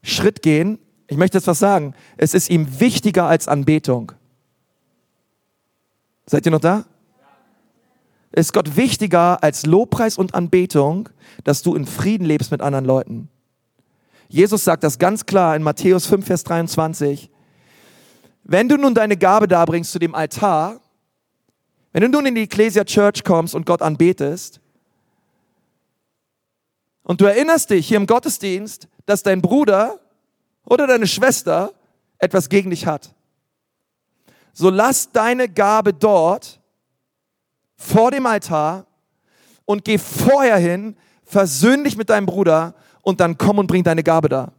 [0.02, 0.80] Schritt gehen.
[1.08, 1.94] Ich möchte jetzt was sagen.
[2.18, 4.14] Es ist ihm wichtiger als Anbetung.
[6.26, 6.86] Seid ihr noch da?
[8.32, 11.10] Ist Gott wichtiger als Lobpreis und Anbetung,
[11.44, 13.30] dass du in Frieden lebst mit anderen Leuten.
[14.28, 17.30] Jesus sagt das ganz klar in Matthäus 5, Vers 23.
[18.44, 20.82] Wenn du nun deine Gabe darbringst zu dem Altar,
[21.94, 24.60] wenn du nun in die Ecclesia Church kommst und Gott anbetest,
[27.08, 29.98] und du erinnerst dich hier im Gottesdienst, dass dein Bruder
[30.66, 31.74] oder deine Schwester
[32.18, 33.16] etwas gegen dich hat.
[34.52, 36.60] So lass deine Gabe dort
[37.78, 38.88] vor dem Altar
[39.64, 44.04] und geh vorher hin, versöhn dich mit deinem Bruder und dann komm und bring deine
[44.04, 44.52] Gabe da.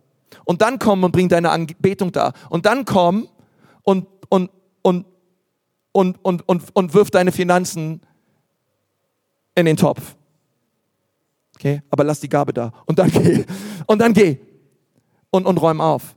[0.47, 2.33] Und dann komm und bring deine Anbetung da.
[2.49, 3.29] Und dann komm
[3.83, 5.05] und, und, und,
[5.93, 8.01] und, und, und, und wirf deine Finanzen
[9.55, 10.15] in den Topf.
[11.59, 12.73] Okay, aber lass die Gabe da.
[12.87, 13.45] Und dann geh.
[13.87, 14.39] Und dann geh.
[15.31, 16.15] Und, und räum auf.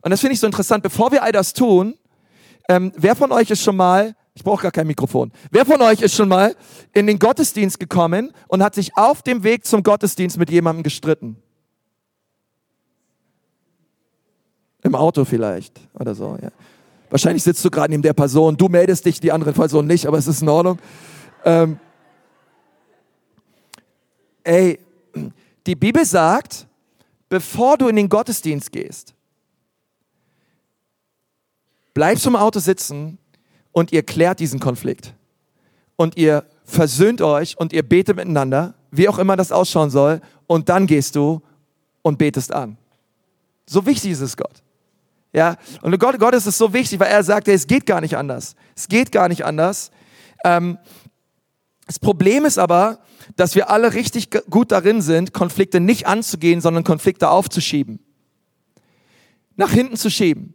[0.00, 0.82] Und das finde ich so interessant.
[0.82, 1.94] Bevor wir all das tun,
[2.70, 6.00] ähm, wer von euch ist schon mal, ich brauche gar kein Mikrofon, wer von euch
[6.00, 6.56] ist schon mal
[6.94, 11.36] in den Gottesdienst gekommen und hat sich auf dem Weg zum Gottesdienst mit jemandem gestritten?
[14.82, 16.50] Im Auto vielleicht oder so, ja.
[17.10, 20.16] Wahrscheinlich sitzt du gerade neben der Person, du meldest dich, die andere Person nicht, aber
[20.16, 20.78] es ist in Ordnung.
[21.44, 21.78] Ähm,
[24.48, 24.78] ey,
[25.66, 26.66] die Bibel sagt,
[27.28, 29.14] bevor du in den Gottesdienst gehst,
[31.92, 33.18] bleibst du im Auto sitzen
[33.72, 35.12] und ihr klärt diesen Konflikt.
[35.96, 40.70] Und ihr versöhnt euch und ihr betet miteinander, wie auch immer das ausschauen soll, und
[40.70, 41.42] dann gehst du
[42.00, 42.78] und betest an.
[43.66, 44.62] So wichtig ist es Gott.
[45.34, 48.16] Ja, und Gott, Gott ist es so wichtig, weil er sagt, es geht gar nicht
[48.16, 48.56] anders.
[48.74, 49.90] Es geht gar nicht anders.
[50.42, 50.78] Ähm,
[51.86, 53.00] das Problem ist aber,
[53.36, 58.00] dass wir alle richtig gut darin sind, Konflikte nicht anzugehen, sondern Konflikte aufzuschieben.
[59.56, 60.54] Nach hinten zu schieben.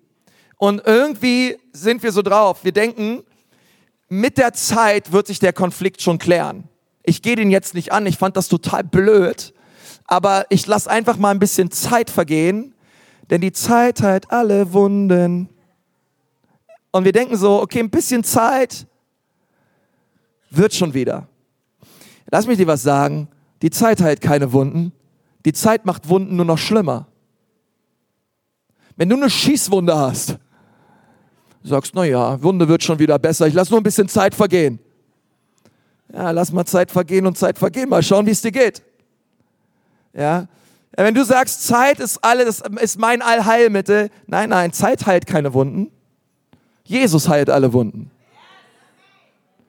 [0.57, 2.63] Und irgendwie sind wir so drauf.
[2.63, 3.23] Wir denken,
[4.09, 6.69] mit der Zeit wird sich der Konflikt schon klären.
[7.03, 9.53] Ich gehe den jetzt nicht an, ich fand das total blöd,
[10.05, 12.75] aber ich lasse einfach mal ein bisschen Zeit vergehen,
[13.29, 15.49] denn die Zeit heilt alle Wunden.
[16.91, 18.87] Und wir denken so, okay, ein bisschen Zeit
[20.49, 21.27] wird schon wieder.
[22.31, 23.27] Lass mich dir was sagen.
[23.61, 24.91] Die Zeit heilt keine Wunden.
[25.45, 27.07] Die Zeit macht Wunden nur noch schlimmer.
[28.95, 30.37] Wenn du eine Schießwunde hast,
[31.63, 33.47] sagst, na ja, Wunde wird schon wieder besser.
[33.47, 34.79] Ich lass nur ein bisschen Zeit vergehen.
[36.13, 37.89] Ja, lass mal Zeit vergehen und Zeit vergehen.
[37.89, 38.83] Mal schauen, wie es dir geht.
[40.13, 40.47] Ja.
[40.95, 44.09] Wenn du sagst, Zeit ist alles, ist mein Allheilmittel.
[44.27, 45.91] Nein, nein, Zeit heilt keine Wunden.
[46.83, 48.11] Jesus heilt alle Wunden.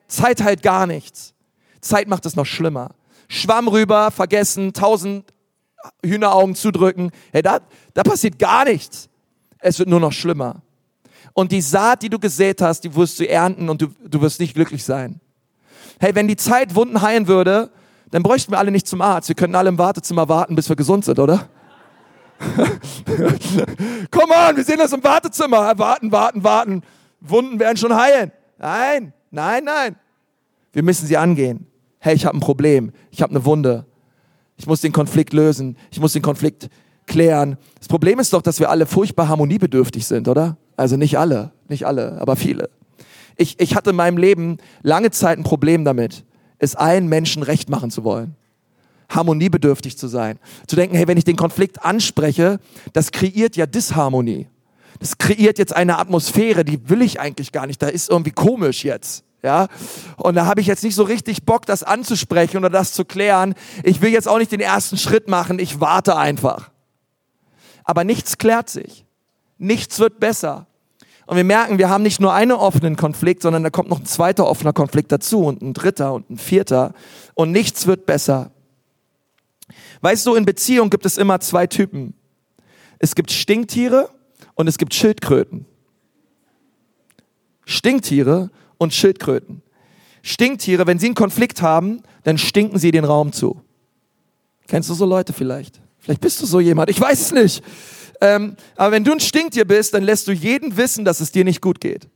[0.07, 1.34] Zeit heilt gar nichts.
[1.85, 2.91] Zeit macht es noch schlimmer.
[3.27, 5.25] Schwamm rüber, vergessen, tausend
[6.03, 7.11] Hühneraugen zudrücken.
[7.31, 7.59] Hey, da,
[7.93, 9.07] da passiert gar nichts.
[9.59, 10.61] Es wird nur noch schlimmer.
[11.33, 14.39] Und die Saat, die du gesät hast, die wirst du ernten und du, du wirst
[14.39, 15.19] nicht glücklich sein.
[15.99, 17.71] Hey, wenn die Zeit Wunden heilen würde,
[18.11, 19.27] dann bräuchten wir alle nicht zum Arzt.
[19.27, 21.49] Wir könnten alle im Wartezimmer warten, bis wir gesund sind, oder?
[24.11, 25.77] Komm on, wir sehen das im Wartezimmer.
[25.77, 26.81] Warten, warten, warten.
[27.21, 28.31] Wunden werden schon heilen.
[28.57, 29.95] Nein, nein, nein.
[30.73, 31.67] Wir müssen sie angehen
[32.05, 33.83] hey, ich habe ein Problem, ich habe eine Wunde,
[34.57, 36.69] ich muss den Konflikt lösen, ich muss den Konflikt
[37.07, 37.57] klären.
[37.79, 40.55] Das Problem ist doch, dass wir alle furchtbar harmoniebedürftig sind, oder?
[40.77, 42.69] Also nicht alle, nicht alle, aber viele.
[43.37, 46.25] Ich, ich hatte in meinem Leben lange Zeit ein Problem damit,
[46.59, 48.35] es allen Menschen recht machen zu wollen.
[49.09, 50.37] Harmoniebedürftig zu sein.
[50.67, 52.59] Zu denken, hey, wenn ich den Konflikt anspreche,
[52.93, 54.47] das kreiert ja Disharmonie.
[54.99, 57.81] Das kreiert jetzt eine Atmosphäre, die will ich eigentlich gar nicht.
[57.81, 59.24] Da ist irgendwie komisch jetzt.
[59.45, 59.67] Ja,
[60.17, 63.53] und da habe ich jetzt nicht so richtig Bock, das anzusprechen oder das zu klären.
[63.83, 66.71] Ich will jetzt auch nicht den ersten Schritt machen, ich warte einfach.
[67.83, 69.05] Aber nichts klärt sich.
[69.59, 70.65] Nichts wird besser.
[71.27, 74.07] Und wir merken, wir haben nicht nur einen offenen Konflikt, sondern da kommt noch ein
[74.07, 76.95] zweiter offener Konflikt dazu und ein dritter und ein vierter.
[77.35, 78.49] Und nichts wird besser.
[80.01, 82.15] Weißt du, in Beziehung gibt es immer zwei Typen.
[82.97, 84.09] Es gibt Stinktiere
[84.55, 85.67] und es gibt Schildkröten.
[87.65, 89.61] Stinktiere und Schildkröten.
[90.21, 93.61] Stinktiere, wenn sie einen Konflikt haben, dann stinken sie den Raum zu.
[94.67, 95.79] Kennst du so Leute vielleicht?
[95.99, 97.63] Vielleicht bist du so jemand, ich weiß es nicht.
[98.21, 101.43] Ähm, aber wenn du ein Stinktier bist, dann lässt du jeden wissen, dass es dir
[101.43, 102.07] nicht gut geht.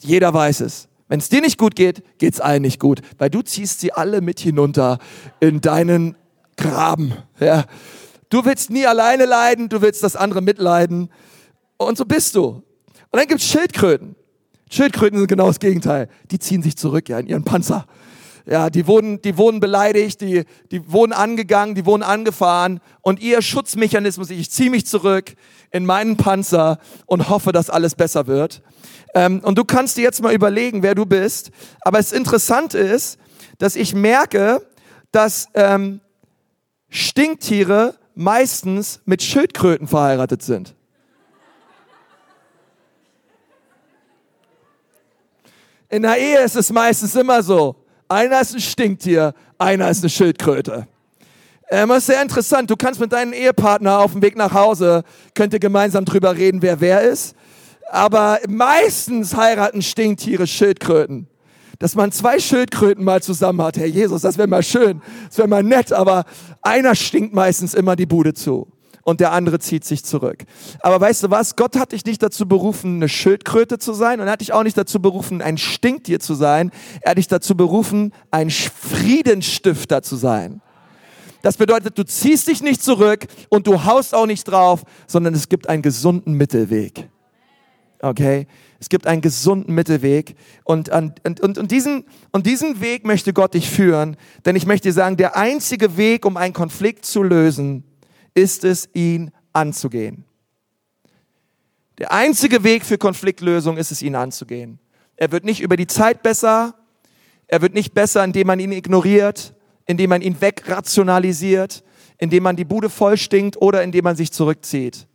[0.00, 0.88] Jeder weiß es.
[1.08, 3.92] Wenn es dir nicht gut geht, geht es allen nicht gut, weil du ziehst sie
[3.92, 4.98] alle mit hinunter
[5.40, 6.16] in deinen
[6.56, 7.14] Graben.
[7.38, 7.64] Ja.
[8.28, 11.10] Du willst nie alleine leiden, du willst das andere mitleiden.
[11.76, 12.46] Und so bist du.
[12.46, 12.64] Und
[13.12, 14.16] dann gibt es Schildkröten.
[14.70, 16.08] Schildkröten sind genau das Gegenteil.
[16.30, 17.86] Die ziehen sich zurück, ja, in ihren Panzer.
[18.48, 23.42] Ja, die wurden, die wurden beleidigt, die, die wurden angegangen, die wurden angefahren und ihr
[23.42, 25.34] Schutzmechanismus, ich ziehe mich zurück
[25.72, 28.62] in meinen Panzer und hoffe, dass alles besser wird.
[29.14, 31.50] Ähm, und du kannst dir jetzt mal überlegen, wer du bist.
[31.80, 33.18] Aber das Interessante ist,
[33.58, 34.64] dass ich merke,
[35.10, 36.00] dass ähm,
[36.88, 40.76] Stinktiere meistens mit Schildkröten verheiratet sind.
[45.88, 47.76] In der Ehe ist es meistens immer so.
[48.08, 50.86] Einer ist ein Stinktier, einer ist eine Schildkröte.
[51.68, 52.70] Ähm, ist sehr interessant.
[52.70, 55.02] Du kannst mit deinem Ehepartner auf dem Weg nach Hause,
[55.34, 57.34] könnt ihr gemeinsam drüber reden, wer wer ist.
[57.90, 61.28] Aber meistens heiraten Stinktiere Schildkröten.
[61.78, 63.76] Dass man zwei Schildkröten mal zusammen hat.
[63.76, 65.02] Herr Jesus, das wäre mal schön.
[65.28, 65.92] Das wäre mal nett.
[65.92, 66.24] Aber
[66.62, 68.68] einer stinkt meistens immer die Bude zu
[69.06, 70.44] und der andere zieht sich zurück.
[70.80, 71.54] Aber weißt du was?
[71.54, 74.64] Gott hat dich nicht dazu berufen, eine Schildkröte zu sein und er hat dich auch
[74.64, 76.72] nicht dazu berufen, ein Stinktier zu sein.
[77.02, 80.60] Er hat dich dazu berufen, ein Friedensstifter zu sein.
[81.42, 85.48] Das bedeutet, du ziehst dich nicht zurück und du haust auch nicht drauf, sondern es
[85.48, 87.08] gibt einen gesunden Mittelweg.
[88.00, 88.48] Okay?
[88.80, 93.54] Es gibt einen gesunden Mittelweg und, und, und, und, diesen, und diesen Weg möchte Gott
[93.54, 97.84] dich führen, denn ich möchte dir sagen, der einzige Weg, um einen Konflikt zu lösen,
[98.36, 100.24] ist es, ihn anzugehen.
[101.98, 104.78] Der einzige Weg für Konfliktlösung ist es, ihn anzugehen.
[105.16, 106.74] Er wird nicht über die Zeit besser,
[107.48, 109.54] er wird nicht besser, indem man ihn ignoriert,
[109.86, 111.82] indem man ihn wegrationalisiert,
[112.18, 115.06] indem man die Bude vollstinkt oder indem man sich zurückzieht.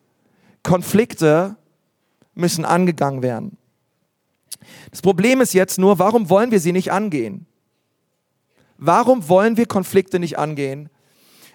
[0.63, 1.57] Konflikte
[2.33, 3.57] müssen angegangen werden.
[4.89, 7.45] Das Problem ist jetzt nur, warum wollen wir sie nicht angehen?
[8.77, 10.89] Warum wollen wir Konflikte nicht angehen?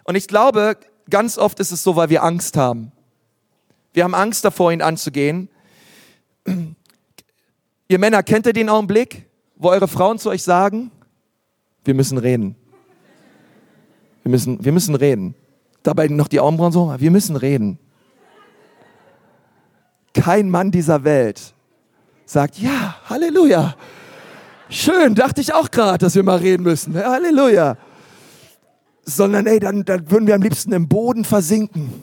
[0.05, 0.77] Und ich glaube,
[1.11, 2.93] ganz oft ist es so, weil wir Angst haben.
[3.93, 5.49] Wir haben Angst davor, ihn anzugehen.
[7.89, 10.91] Ihr Männer, kennt ihr den Augenblick, wo eure Frauen zu euch sagen,
[11.85, 12.57] wir müssen reden.
[14.25, 15.37] Wir müssen, wir müssen reden.
[15.85, 17.79] Dabei noch die Augenbrauen so, wir müssen reden.
[20.13, 21.55] Kein Mann dieser Welt
[22.25, 23.77] sagt, ja, Halleluja.
[24.69, 26.97] Schön, dachte ich auch gerade, dass wir mal reden müssen.
[26.97, 27.77] Halleluja
[29.07, 32.03] sondern ey, dann, dann würden wir am liebsten im Boden versinken.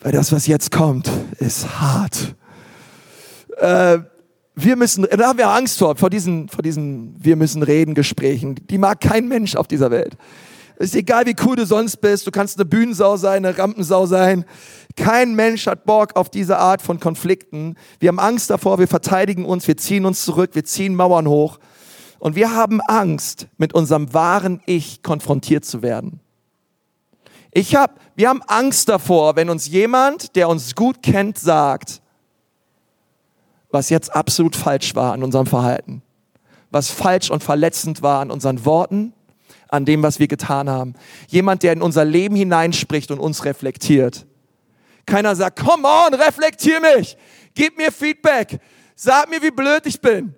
[0.00, 2.34] Weil das, was jetzt kommt, ist hart.
[3.58, 3.98] Äh,
[4.54, 8.54] wir müssen, da haben wir Angst vor, vor diesen, vor diesen Wir müssen reden Gesprächen.
[8.70, 10.16] Die mag kein Mensch auf dieser Welt.
[10.78, 12.26] Ist egal, wie cool du sonst bist.
[12.26, 14.44] Du kannst eine Bühnensau sein, eine Rampensau sein.
[14.96, 17.76] Kein Mensch hat Bock auf diese Art von Konflikten.
[18.00, 21.58] Wir haben Angst davor, wir verteidigen uns, wir ziehen uns zurück, wir ziehen Mauern hoch.
[22.22, 26.20] Und wir haben Angst, mit unserem wahren Ich konfrontiert zu werden.
[27.50, 32.00] Ich hab, wir haben Angst davor, wenn uns jemand, der uns gut kennt, sagt,
[33.72, 36.00] was jetzt absolut falsch war an unserem Verhalten,
[36.70, 39.14] was falsch und verletzend war an unseren Worten,
[39.66, 40.94] an dem, was wir getan haben.
[41.26, 44.26] Jemand, der in unser Leben hineinspricht und uns reflektiert.
[45.06, 47.16] Keiner sagt, come on, reflektier mich,
[47.52, 48.60] gib mir Feedback,
[48.94, 50.36] sag mir, wie blöd ich bin.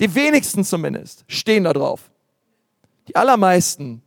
[0.00, 2.10] Die wenigsten zumindest stehen da drauf.
[3.08, 4.02] Die allermeisten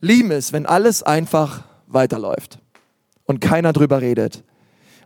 [0.00, 2.58] lieben es, wenn alles einfach weiterläuft
[3.24, 4.44] und keiner drüber redet.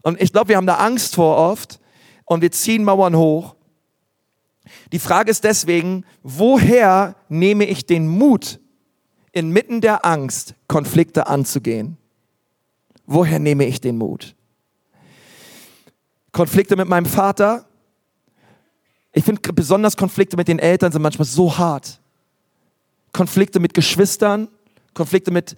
[0.02, 1.78] Und ich glaube, wir haben da Angst vor oft
[2.24, 3.54] und wir ziehen Mauern hoch.
[4.92, 8.60] Die Frage ist deswegen, woher nehme ich den Mut,
[9.32, 11.96] inmitten der Angst Konflikte anzugehen?
[13.06, 14.34] Woher nehme ich den Mut?
[16.32, 17.66] Konflikte mit meinem Vater,
[19.12, 22.00] ich finde besonders Konflikte mit den Eltern sind manchmal so hart.
[23.12, 24.48] Konflikte mit Geschwistern,
[24.94, 25.54] Konflikte mit,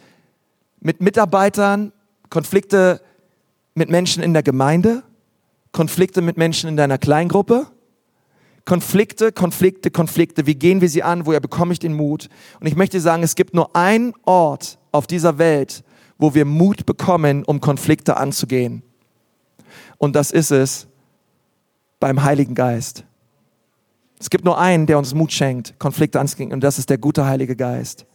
[0.80, 1.92] mit Mitarbeitern,
[2.30, 3.00] Konflikte
[3.74, 5.04] mit Menschen in der Gemeinde,
[5.72, 7.66] Konflikte mit Menschen in deiner Kleingruppe.
[8.64, 10.46] Konflikte, Konflikte, Konflikte.
[10.46, 11.26] Wie gehen wir sie an?
[11.26, 12.28] Woher bekomme ich den Mut?
[12.60, 15.84] Und ich möchte sagen, es gibt nur einen Ort auf dieser Welt,
[16.16, 18.82] wo wir Mut bekommen, um Konflikte anzugehen.
[19.98, 20.86] Und das ist es
[22.00, 23.04] beim Heiligen Geist.
[24.18, 27.26] Es gibt nur einen, der uns Mut schenkt, Konflikte anzugehen, und das ist der gute
[27.26, 28.06] Heilige Geist.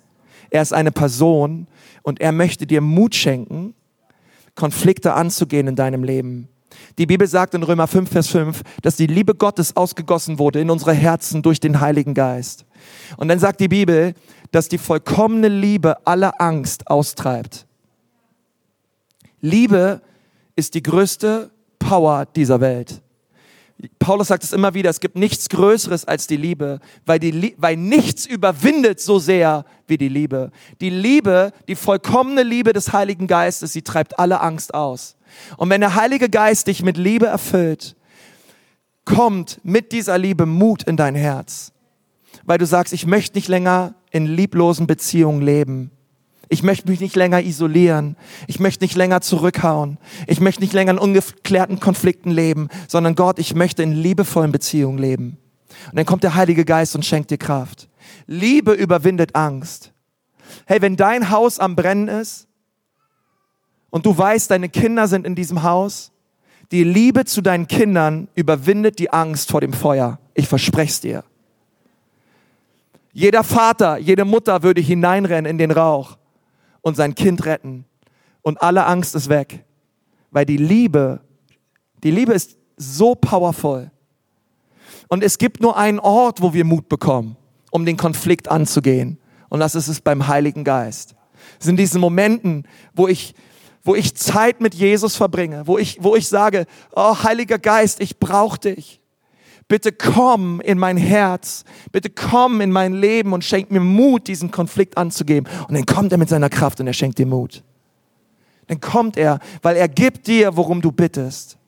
[0.50, 1.68] Er ist eine Person
[2.04, 3.76] und er möchte dir Mut schenken,
[4.56, 6.50] Konflikte anzugehen in deinem Leben.
[6.98, 10.70] Die Bibel sagt in Römer 5, Vers 5, dass die Liebe Gottes ausgegossen wurde in
[10.70, 12.66] unsere Herzen durch den Heiligen Geist.
[13.18, 14.14] Und dann sagt die Bibel,
[14.52, 17.68] dass die vollkommene Liebe alle Angst austreibt.
[19.42, 20.02] Liebe
[20.56, 23.02] ist die größte Power dieser Welt.
[23.98, 27.78] Paulus sagt es immer wieder, es gibt nichts Größeres als die Liebe, weil, die, weil
[27.78, 30.52] nichts überwindet so sehr wie die Liebe.
[30.82, 35.16] Die Liebe, die vollkommene Liebe des Heiligen Geistes, sie treibt alle Angst aus.
[35.56, 37.96] Und wenn der Heilige Geist dich mit Liebe erfüllt,
[39.06, 41.72] kommt mit dieser Liebe Mut in dein Herz.
[42.44, 45.92] Weil du sagst, ich möchte nicht länger in lieblosen Beziehungen leben.
[46.52, 48.18] Ich möchte mich nicht länger isolieren.
[48.48, 50.00] Ich möchte nicht länger zurückhauen.
[50.26, 54.98] Ich möchte nicht länger in ungeklärten Konflikten leben, sondern Gott, ich möchte in liebevollen Beziehungen
[54.98, 55.38] leben.
[55.92, 57.88] Und dann kommt der Heilige Geist und schenkt dir Kraft.
[58.26, 59.94] Liebe überwindet Angst.
[60.66, 62.48] Hey, wenn dein Haus am Brennen ist
[63.92, 66.12] und du weißt, deine Kinder sind in diesem Haus,
[66.72, 70.20] die Liebe zu deinen Kindern überwindet die Angst vor dem Feuer.
[70.34, 71.24] Ich verspreche es dir.
[73.14, 76.19] Jeder Vater, jede Mutter würde hineinrennen in den Rauch
[76.90, 77.86] und sein Kind retten.
[78.42, 79.64] Und alle Angst ist weg.
[80.32, 81.22] Weil die Liebe,
[82.04, 83.92] die Liebe ist so powerful.
[85.08, 87.38] Und es gibt nur einen Ort, wo wir Mut bekommen,
[87.72, 89.18] um den Konflikt anzugehen.
[89.50, 91.16] Und das ist es beim Heiligen Geist.
[91.60, 93.34] Es sind diesen Momenten, wo ich,
[93.84, 98.20] wo ich Zeit mit Jesus verbringe, wo ich, wo ich sage, oh Heiliger Geist, ich
[98.20, 99.00] brauche dich.
[99.70, 104.50] Bitte komm in mein Herz, bitte komm in mein Leben und schenk mir Mut, diesen
[104.50, 105.48] Konflikt anzugeben.
[105.68, 107.64] Und dann kommt er mit seiner Kraft und er schenkt dir Mut.
[108.66, 111.60] Dann kommt er, weil er gibt dir, worum du bittest.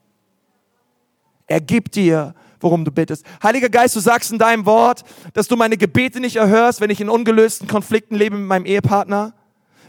[1.46, 3.24] Er gibt dir, worum du bittest.
[3.40, 7.00] Heiliger Geist, du sagst in deinem Wort, dass du meine Gebete nicht erhörst, wenn ich
[7.00, 9.32] in ungelösten Konflikten lebe mit meinem Ehepartner.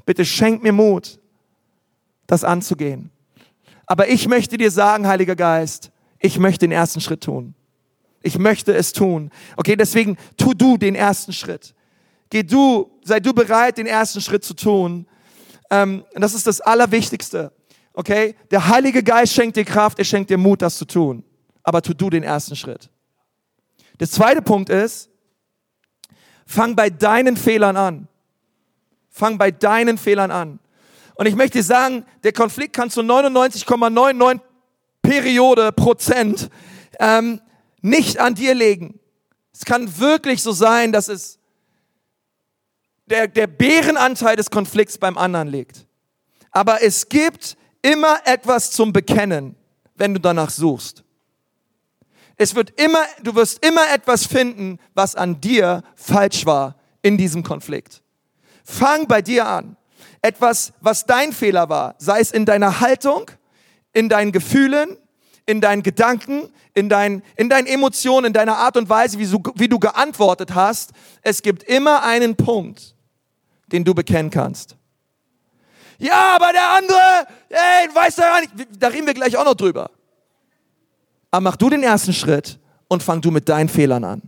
[0.05, 1.19] Bitte schenk mir Mut,
[2.27, 3.09] das anzugehen.
[3.87, 7.55] Aber ich möchte dir sagen, Heiliger Geist, ich möchte den ersten Schritt tun.
[8.23, 9.29] Ich möchte es tun.
[9.57, 11.75] Okay, deswegen tu du den ersten Schritt.
[12.29, 15.05] Geh du, sei du bereit, den ersten Schritt zu tun.
[15.69, 17.51] Ähm, das ist das Allerwichtigste.
[17.93, 21.23] Okay, der Heilige Geist schenkt dir Kraft, er schenkt dir Mut, das zu tun.
[21.63, 22.89] Aber tu du den ersten Schritt.
[23.99, 25.09] Der zweite Punkt ist,
[26.45, 28.07] fang bei deinen Fehlern an.
[29.09, 30.59] Fang bei deinen Fehlern an.
[31.15, 34.39] Und ich möchte sagen, der Konflikt kann zu 99,99
[35.01, 36.49] Periode Prozent
[36.99, 37.39] ähm,
[37.83, 38.99] nicht an dir legen.
[39.53, 41.37] Es kann wirklich so sein, dass es
[43.05, 45.85] der, der Bärenanteil des Konflikts beim anderen liegt.
[46.49, 49.55] Aber es gibt immer etwas zum Bekennen,
[49.95, 51.03] wenn du danach suchst.
[52.37, 57.43] Es wird immer, du wirst immer etwas finden, was an dir falsch war in diesem
[57.43, 58.01] Konflikt.
[58.63, 59.77] Fang bei dir an.
[60.21, 63.29] Etwas, was dein Fehler war, sei es in deiner Haltung,
[63.91, 64.97] in deinen Gefühlen,
[65.45, 69.41] in deinen Gedanken, in, dein, in deinen Emotionen, in deiner Art und Weise, wie, so,
[69.55, 70.91] wie du geantwortet hast.
[71.21, 72.95] Es gibt immer einen Punkt,
[73.71, 74.75] den du bekennen kannst.
[75.99, 79.55] Ja, aber der andere, ey, weiß ja gar nicht, da reden wir gleich auch noch
[79.55, 79.91] drüber.
[81.31, 84.21] Aber mach du den ersten Schritt und fang du mit deinen Fehlern an.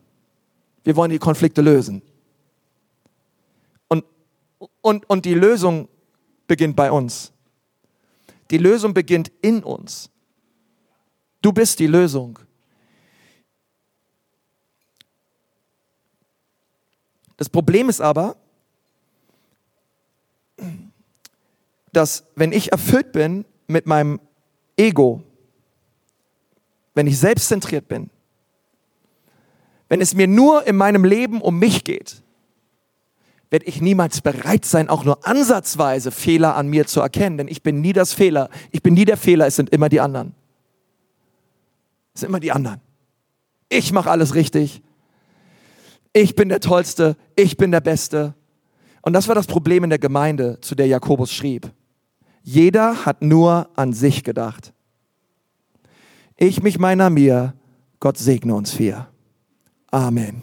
[0.83, 2.01] Wir wollen die Konflikte lösen.
[3.87, 4.05] Und,
[4.81, 5.87] und, und die Lösung
[6.47, 7.31] beginnt bei uns.
[8.51, 10.09] Die Lösung beginnt in uns.
[11.45, 12.39] Du bist die Lösung.
[17.37, 18.35] Das Problem ist aber,
[21.93, 24.19] dass wenn ich erfüllt bin mit meinem
[24.75, 25.21] Ego,
[26.95, 28.09] wenn ich selbstzentriert bin,
[29.87, 32.23] wenn es mir nur in meinem Leben um mich geht,
[33.51, 37.61] werde ich niemals bereit sein, auch nur ansatzweise Fehler an mir zu erkennen, denn ich
[37.61, 40.33] bin nie das Fehler, ich bin nie der Fehler, es sind immer die anderen.
[42.15, 42.81] Es sind immer die anderen.
[43.69, 44.81] Ich mache alles richtig.
[46.13, 47.17] Ich bin der Tollste.
[47.35, 48.33] Ich bin der Beste.
[49.01, 51.71] Und das war das Problem in der Gemeinde, zu der Jakobus schrieb.
[52.41, 54.73] Jeder hat nur an sich gedacht.
[56.37, 57.53] Ich, mich, meiner, mir,
[57.99, 59.07] Gott segne uns vier.
[59.91, 60.41] Amen.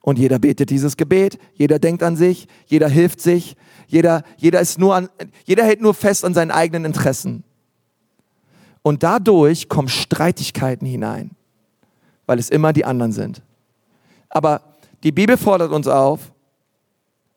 [0.00, 3.56] Und jeder betet dieses Gebet, jeder denkt an sich, jeder hilft sich,
[3.88, 5.08] jeder, jeder ist nur an,
[5.44, 7.42] jeder hält nur fest an seinen eigenen Interessen.
[8.86, 11.32] Und dadurch kommen Streitigkeiten hinein,
[12.24, 13.42] weil es immer die anderen sind.
[14.28, 14.62] Aber
[15.02, 16.32] die Bibel fordert uns auf,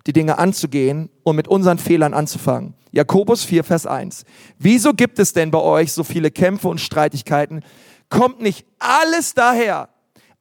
[0.05, 2.75] die Dinge anzugehen und mit unseren Fehlern anzufangen.
[2.91, 4.25] Jakobus 4, Vers 1.
[4.59, 7.63] Wieso gibt es denn bei euch so viele Kämpfe und Streitigkeiten?
[8.09, 9.89] Kommt nicht alles daher,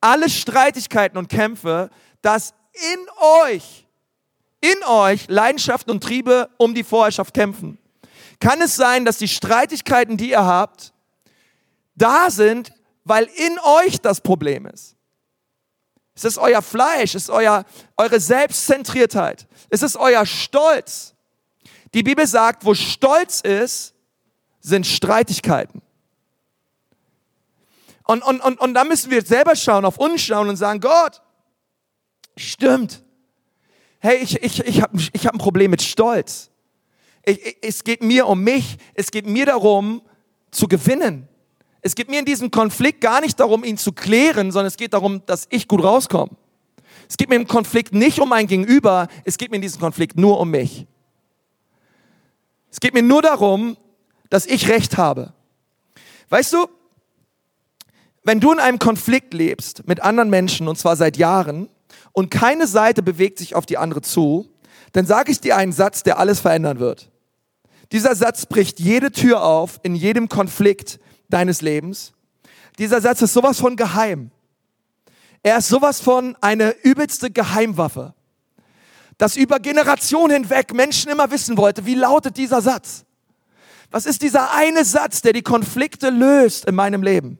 [0.02, 1.88] alle Streitigkeiten und Kämpfe,
[2.20, 3.00] dass in
[3.46, 3.86] euch,
[4.60, 7.78] in euch Leidenschaften und Triebe um die Vorherrschaft kämpfen?
[8.40, 10.92] Kann es sein, dass die Streitigkeiten, die ihr habt,
[11.98, 12.72] da sind,
[13.04, 14.96] weil in euch das Problem ist.
[16.14, 17.64] Es ist euer Fleisch, es ist euer,
[17.96, 21.14] eure Selbstzentriertheit, es ist euer Stolz.
[21.94, 23.94] Die Bibel sagt, wo Stolz ist,
[24.61, 25.80] sind Streitigkeiten.
[28.04, 31.22] Und, und, und, und da müssen wir selber schauen, auf uns schauen und sagen, Gott,
[32.37, 33.04] stimmt.
[34.01, 36.51] Hey, ich, ich, ich habe ich hab ein Problem mit Stolz.
[37.24, 40.03] Ich, es geht mir um mich, es geht mir darum,
[40.51, 41.28] zu gewinnen.
[41.89, 44.93] Es geht mir in diesem Konflikt gar nicht darum, ihn zu klären, sondern es geht
[44.93, 46.32] darum, dass ich gut rauskomme.
[47.09, 50.18] Es geht mir im Konflikt nicht um mein Gegenüber, es geht mir in diesem Konflikt
[50.18, 50.86] nur um mich.
[52.70, 53.78] Es geht mir nur darum,
[54.28, 55.32] dass ich Recht habe.
[56.28, 56.66] Weißt du,
[58.22, 61.70] wenn du in einem Konflikt lebst mit anderen Menschen, und zwar seit Jahren,
[62.12, 64.51] und keine Seite bewegt sich auf die andere zu,
[64.93, 67.11] dann sage ich dir einen Satz, der alles verändern wird.
[67.93, 72.12] Dieser Satz bricht jede Tür auf in jedem Konflikt, deines Lebens.
[72.79, 74.31] Dieser Satz ist sowas von geheim.
[75.43, 78.14] Er ist sowas von eine übelste Geheimwaffe,
[79.18, 83.05] dass über Generationen hinweg Menschen immer wissen wollte, wie lautet dieser Satz?
[83.91, 87.39] Was ist dieser eine Satz, der die Konflikte löst in meinem Leben?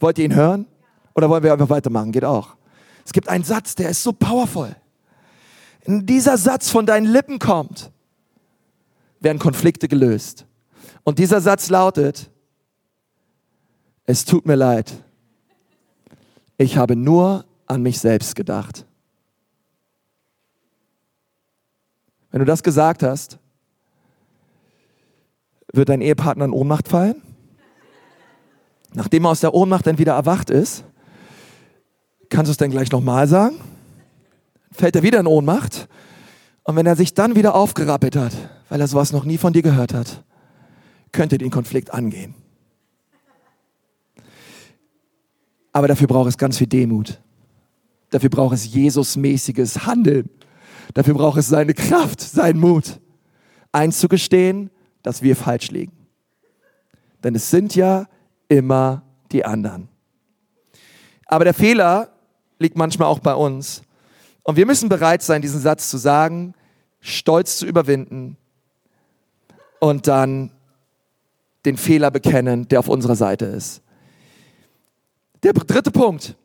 [0.00, 0.66] Wollt ihr ihn hören?
[1.14, 2.12] Oder wollen wir einfach weitermachen?
[2.12, 2.56] Geht auch.
[3.04, 4.74] Es gibt einen Satz, der ist so powerful.
[5.84, 7.90] Wenn dieser Satz von deinen Lippen kommt,
[9.20, 10.46] werden Konflikte gelöst.
[11.02, 12.30] Und dieser Satz lautet,
[14.06, 14.92] es tut mir leid,
[16.56, 18.86] ich habe nur an mich selbst gedacht.
[22.30, 23.38] Wenn du das gesagt hast,
[25.72, 27.22] wird dein Ehepartner in Ohnmacht fallen.
[28.92, 30.84] Nachdem er aus der Ohnmacht dann wieder erwacht ist,
[32.28, 33.56] kannst du es dann gleich nochmal sagen.
[34.70, 35.88] Fällt er wieder in Ohnmacht.
[36.64, 38.32] Und wenn er sich dann wieder aufgerappelt hat,
[38.68, 40.24] weil er sowas noch nie von dir gehört hat,
[41.12, 42.34] könnte den Konflikt angehen.
[45.74, 47.20] Aber dafür braucht es ganz viel Demut.
[48.10, 50.30] Dafür braucht es Jesusmäßiges Handeln.
[50.94, 53.00] Dafür braucht es seine Kraft, seinen Mut,
[53.72, 54.70] einzugestehen,
[55.02, 55.92] dass wir falsch liegen.
[57.24, 58.06] Denn es sind ja
[58.48, 59.02] immer
[59.32, 59.88] die anderen.
[61.26, 62.10] Aber der Fehler
[62.60, 63.82] liegt manchmal auch bei uns.
[64.44, 66.54] Und wir müssen bereit sein, diesen Satz zu sagen,
[67.00, 68.36] Stolz zu überwinden
[69.80, 70.52] und dann
[71.64, 73.83] den Fehler bekennen, der auf unserer Seite ist.
[75.44, 76.36] Der dritte Punkt.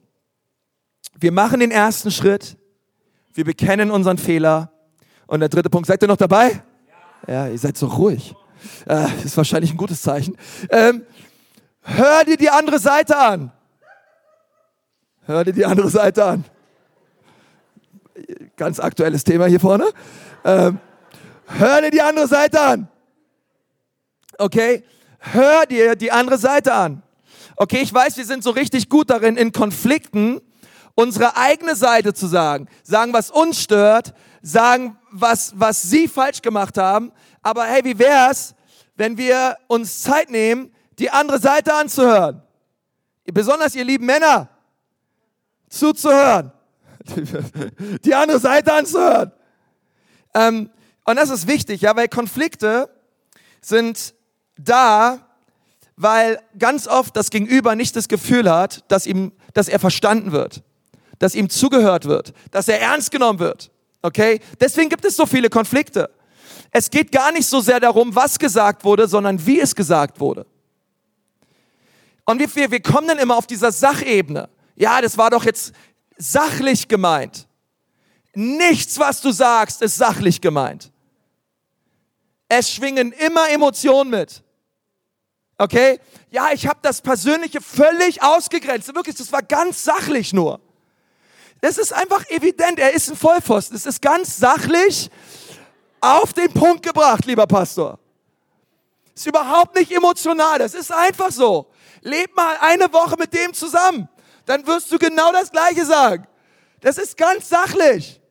[1.17, 2.57] Wir machen den ersten Schritt.
[3.33, 4.73] Wir bekennen unseren Fehler.
[5.25, 6.61] Und der dritte Punkt, seid ihr noch dabei?
[7.25, 8.35] Ja, ihr seid so ruhig.
[8.85, 10.35] Äh, ist wahrscheinlich ein gutes Zeichen.
[10.69, 11.05] Ähm,
[11.81, 13.53] hör dir die andere Seite an.
[15.25, 16.43] Hör dir die andere Seite an.
[18.57, 19.85] Ganz aktuelles Thema hier vorne.
[20.43, 20.77] Ähm,
[21.45, 22.89] hör dir die andere Seite an.
[24.37, 24.83] Okay?
[25.19, 27.01] Hör dir die andere Seite an.
[27.61, 30.39] Okay, ich weiß, wir sind so richtig gut darin, in Konflikten
[30.95, 32.69] unsere eigene Seite zu sagen.
[32.83, 37.11] Sagen, was uns stört, sagen, was, was sie falsch gemacht haben.
[37.41, 38.55] Aber hey, wie wär's,
[38.95, 42.41] wenn wir uns Zeit nehmen, die andere Seite anzuhören?
[43.25, 44.47] Besonders ihr lieben Männer,
[45.67, 46.53] zuzuhören.
[48.05, 49.31] Die andere Seite anzuhören.
[50.33, 50.69] Ähm,
[51.05, 52.89] und das ist wichtig, ja, weil Konflikte
[53.61, 54.13] sind
[54.57, 55.28] da,
[55.99, 60.63] weil ganz oft das Gegenüber nicht das Gefühl hat, dass ihm, dass er verstanden wird,
[61.19, 63.69] dass ihm zugehört wird, dass er ernst genommen wird.
[64.01, 64.39] Okay?
[64.61, 66.09] Deswegen gibt es so viele Konflikte.
[66.71, 70.45] Es geht gar nicht so sehr darum, was gesagt wurde, sondern wie es gesagt wurde.
[72.23, 74.47] Und wir, wir kommen dann immer auf dieser Sachebene.
[74.77, 75.73] Ja, das war doch jetzt
[76.17, 77.45] sachlich gemeint.
[78.33, 80.93] Nichts, was du sagst, ist sachlich gemeint.
[82.47, 84.43] Es schwingen immer Emotionen mit.
[85.59, 85.99] Okay?
[86.31, 88.95] Ja, ich habe das Persönliche völlig ausgegrenzt.
[88.95, 90.59] Wirklich, das war ganz sachlich nur.
[91.61, 93.75] Das ist einfach evident, er ist ein Vollpfosten.
[93.75, 95.11] Es ist ganz sachlich
[95.99, 97.99] auf den Punkt gebracht, lieber Pastor.
[99.13, 101.67] Ist überhaupt nicht emotional, das ist einfach so.
[102.01, 104.07] Leb mal eine Woche mit dem zusammen,
[104.45, 106.25] dann wirst du genau das Gleiche sagen.
[106.79, 108.21] Das ist ganz sachlich.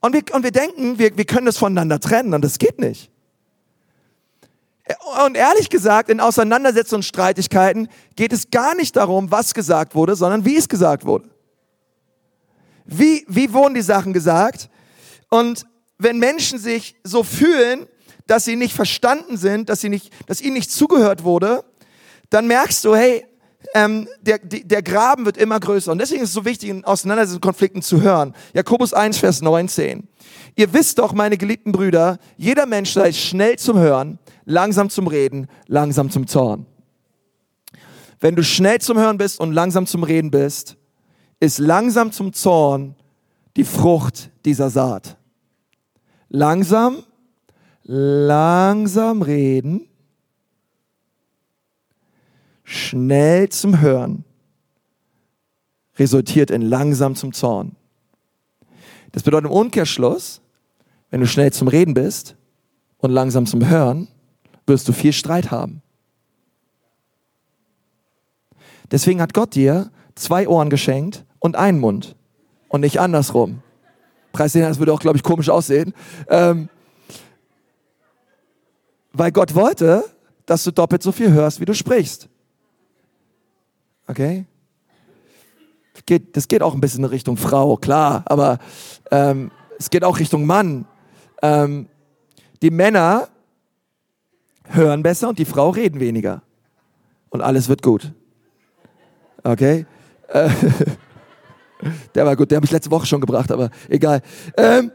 [0.00, 3.10] Und wir, und wir denken, wir, wir können das voneinander trennen und das geht nicht.
[5.24, 10.14] Und ehrlich gesagt, in Auseinandersetzungen und Streitigkeiten geht es gar nicht darum, was gesagt wurde,
[10.14, 11.28] sondern wie es gesagt wurde.
[12.84, 14.68] Wie, wie wurden die Sachen gesagt?
[15.30, 15.64] Und
[15.96, 17.86] wenn Menschen sich so fühlen,
[18.26, 21.64] dass sie nicht verstanden sind, dass, sie nicht, dass ihnen nicht zugehört wurde,
[22.28, 23.24] dann merkst du, hey,
[23.74, 25.92] ähm, der, der Graben wird immer größer.
[25.92, 28.34] Und deswegen ist es so wichtig, in Auseinandersetzungen Konflikten zu hören.
[28.52, 30.06] Jakobus 1, Vers 19.
[30.56, 35.48] Ihr wisst doch, meine geliebten Brüder, jeder Mensch sei schnell zum Hören, langsam zum Reden,
[35.66, 36.66] langsam zum Zorn.
[38.20, 40.76] Wenn du schnell zum Hören bist und langsam zum Reden bist,
[41.40, 42.94] ist langsam zum Zorn
[43.56, 45.16] die Frucht dieser Saat.
[46.28, 47.04] Langsam,
[47.82, 49.88] langsam reden,
[52.64, 54.24] schnell zum Hören
[55.98, 57.76] resultiert in langsam zum Zorn.
[59.12, 60.40] Das bedeutet im Umkehrschluss,
[61.10, 62.36] wenn du schnell zum Reden bist
[62.98, 64.08] und langsam zum Hören,
[64.66, 65.82] wirst du viel Streit haben.
[68.90, 72.16] Deswegen hat Gott dir zwei Ohren geschenkt und einen Mund
[72.68, 73.62] und nicht andersrum.
[74.32, 75.94] Preis das würde auch, glaube ich, komisch aussehen.
[76.28, 76.68] Ähm,
[79.12, 80.04] weil Gott wollte,
[80.44, 82.28] dass du doppelt so viel hörst, wie du sprichst.
[84.06, 84.44] Okay?
[86.06, 88.58] Geht, das geht auch ein bisschen in Richtung Frau, klar, aber
[89.10, 90.84] ähm, es geht auch Richtung Mann.
[91.40, 91.88] Ähm,
[92.60, 93.28] die Männer
[94.68, 96.42] hören besser und die Frau reden weniger.
[97.30, 98.12] Und alles wird gut.
[99.42, 99.86] Okay?
[100.28, 100.48] Äh,
[102.14, 104.22] Der war gut, der habe ich letzte Woche schon gebracht, aber egal.
[104.56, 104.92] Ähm,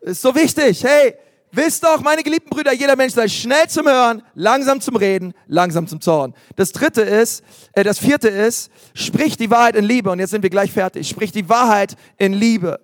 [0.00, 0.84] ist so wichtig.
[0.84, 1.14] Hey,
[1.52, 5.86] wisst doch, meine geliebten Brüder, jeder Mensch sei schnell zum Hören, langsam zum Reden, langsam
[5.86, 6.34] zum Zorn.
[6.56, 7.42] Das dritte ist,
[7.72, 10.10] äh, das vierte ist, sprich die Wahrheit in Liebe.
[10.10, 11.08] Und jetzt sind wir gleich fertig.
[11.08, 12.80] Sprich die Wahrheit in Liebe.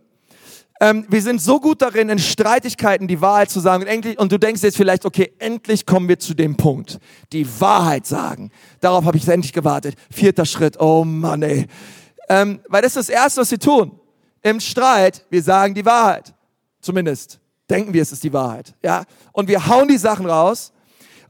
[0.83, 3.85] Ähm, wir sind so gut darin, in Streitigkeiten die Wahrheit zu sagen.
[3.85, 6.99] Und, endlich, und du denkst jetzt vielleicht, okay, endlich kommen wir zu dem Punkt.
[7.33, 8.51] Die Wahrheit sagen.
[8.81, 9.95] Darauf habe ich endlich gewartet.
[10.11, 10.81] Vierter Schritt.
[10.81, 11.69] Oh Mann, ey.
[12.29, 13.93] Ähm, weil das ist das Erste, was wir tun.
[14.43, 16.35] Im Streit, wir sagen die Wahrheit.
[16.81, 17.39] Zumindest
[17.71, 18.75] denken wir, es ist die Wahrheit.
[18.83, 19.05] Ja?
[19.31, 20.73] Und wir hauen die Sachen raus.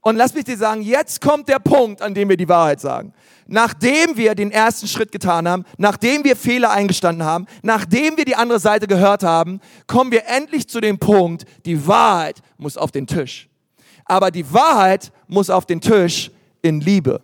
[0.00, 3.12] Und lass mich dir sagen, jetzt kommt der Punkt, an dem wir die Wahrheit sagen
[3.46, 8.36] nachdem wir den ersten Schritt getan haben, nachdem wir Fehler eingestanden haben, nachdem wir die
[8.36, 13.06] andere Seite gehört haben, kommen wir endlich zu dem Punkt, die Wahrheit muss auf den
[13.06, 13.48] Tisch.
[14.04, 16.30] Aber die Wahrheit muss auf den Tisch
[16.62, 17.20] in Liebe.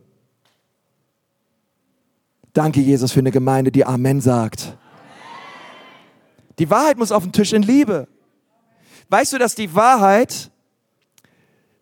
[2.53, 4.77] Danke, Jesus, für eine Gemeinde, die Amen sagt.
[6.59, 8.09] Die Wahrheit muss auf den Tisch in Liebe.
[9.09, 10.51] Weißt du, dass die Wahrheit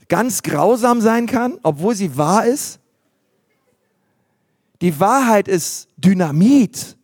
[0.09, 2.79] ganz grausam sein kann, obwohl sie wahr ist?
[4.81, 6.97] Die Wahrheit ist Dynamit,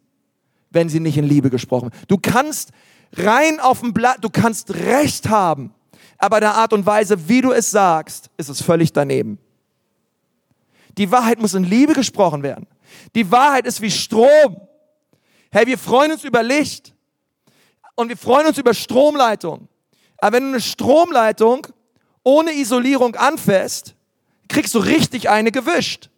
[0.70, 2.10] wenn sie nicht in Liebe gesprochen wird.
[2.10, 2.70] Du kannst
[3.14, 5.74] rein auf dem Blatt, du kannst Recht haben,
[6.18, 9.38] aber der Art und Weise, wie du es sagst, ist es völlig daneben.
[10.98, 12.66] Die Wahrheit muss in Liebe gesprochen werden.
[13.14, 14.60] Die Wahrheit ist wie Strom.
[15.50, 16.94] Hey, wir freuen uns über Licht
[17.94, 19.68] und wir freuen uns über Stromleitung.
[20.18, 21.66] Aber wenn du eine Stromleitung
[22.22, 23.94] ohne Isolierung anfasst,
[24.48, 26.10] kriegst du richtig eine gewischt.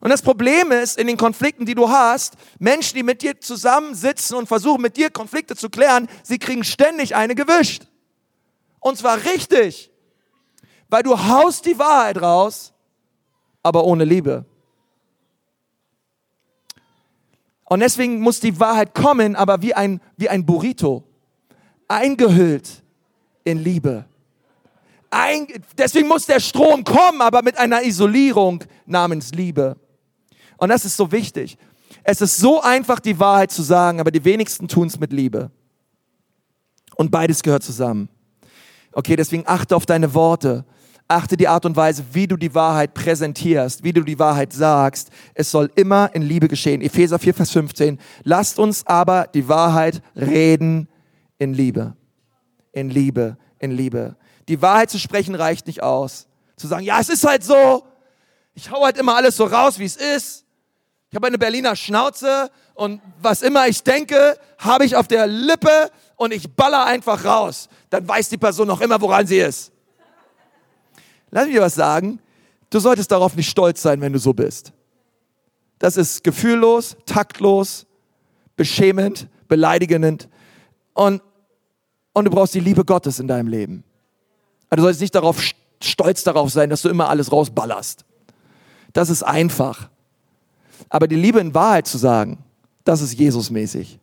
[0.00, 4.36] Und das Problem ist, in den Konflikten, die du hast, Menschen, die mit dir zusammensitzen
[4.36, 7.88] und versuchen, mit dir Konflikte zu klären, sie kriegen ständig eine gewischt.
[8.78, 9.90] Und zwar richtig.
[10.88, 12.72] Weil du haust die Wahrheit raus,
[13.62, 14.44] aber ohne Liebe.
[17.64, 21.04] Und deswegen muss die Wahrheit kommen, aber wie ein, wie ein Burrito.
[21.88, 22.82] Eingehüllt
[23.44, 24.04] in Liebe.
[25.10, 29.76] Ein, deswegen muss der Strom kommen, aber mit einer Isolierung namens Liebe.
[30.58, 31.56] Und das ist so wichtig.
[32.04, 35.50] Es ist so einfach, die Wahrheit zu sagen, aber die wenigsten tun es mit Liebe.
[36.96, 38.08] Und beides gehört zusammen.
[38.92, 40.64] Okay, deswegen achte auf deine Worte.
[41.06, 45.08] Achte die Art und Weise, wie du die Wahrheit präsentierst, wie du die Wahrheit sagst.
[45.32, 46.82] Es soll immer in Liebe geschehen.
[46.82, 47.98] Epheser 4, Vers 15.
[48.24, 50.88] Lasst uns aber die Wahrheit reden
[51.38, 51.96] in Liebe.
[52.72, 54.16] In Liebe, in Liebe.
[54.48, 56.26] Die Wahrheit zu sprechen reicht nicht aus.
[56.56, 57.84] Zu sagen, ja, es ist halt so.
[58.54, 60.44] Ich hau halt immer alles so raus, wie es ist.
[61.10, 65.90] Ich habe eine Berliner Schnauze und was immer ich denke, habe ich auf der Lippe
[66.16, 67.68] und ich baller einfach raus.
[67.88, 69.72] Dann weiß die Person noch immer, woran sie ist.
[71.30, 72.20] Lass mich dir was sagen.
[72.70, 74.72] Du solltest darauf nicht stolz sein, wenn du so bist.
[75.78, 77.86] Das ist gefühllos, taktlos,
[78.56, 80.28] beschämend, beleidigend
[80.92, 81.22] und,
[82.12, 83.84] und du brauchst die Liebe Gottes in deinem Leben.
[84.68, 85.40] Also du solltest nicht darauf
[85.82, 88.04] stolz darauf sein, dass du immer alles rausballerst.
[88.92, 89.88] Das ist einfach.
[90.88, 92.38] Aber die Liebe in Wahrheit zu sagen,
[92.84, 93.98] das ist Jesusmäßig.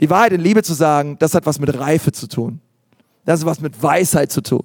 [0.00, 2.60] Die Wahrheit in Liebe zu sagen, das hat was mit Reife zu tun.
[3.24, 4.64] Das hat was mit Weisheit zu tun.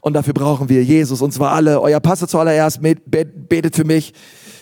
[0.00, 1.22] Und dafür brauchen wir Jesus.
[1.22, 1.80] Und zwar alle.
[1.80, 4.14] Euer Pastor zuallererst betet für mich.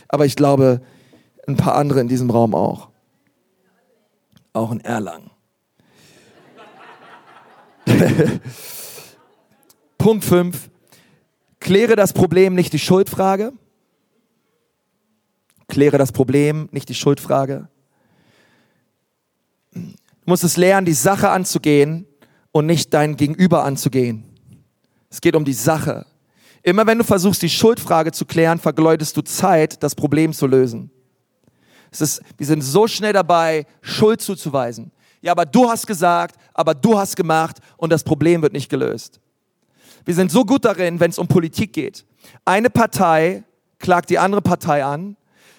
[0.09, 0.81] Aber ich glaube,
[1.47, 2.89] ein paar andere in diesem Raum auch.
[4.53, 5.31] Auch in Erlangen.
[9.99, 10.69] Punkt 5.
[11.61, 13.53] Kläre das Problem, nicht die Schuldfrage.
[15.69, 17.69] Kläre das Problem, nicht die Schuldfrage.
[19.73, 19.83] Du
[20.25, 22.07] musst es lernen, die Sache anzugehen
[22.53, 24.25] und nicht dein Gegenüber anzugehen.
[25.11, 26.07] Es geht um die Sache.
[26.63, 30.91] Immer wenn du versuchst, die Schuldfrage zu klären, vergeudest du Zeit, das Problem zu lösen.
[31.91, 34.91] Es ist, wir sind so schnell dabei, Schuld zuzuweisen.
[35.21, 39.21] Ja, aber du hast gesagt, aber du hast gemacht und das Problem wird nicht gelöst.
[40.05, 42.05] Wir sind so gut darin, wenn es um Politik geht.
[42.45, 43.45] Eine Partei
[43.79, 45.17] klagt die andere Partei an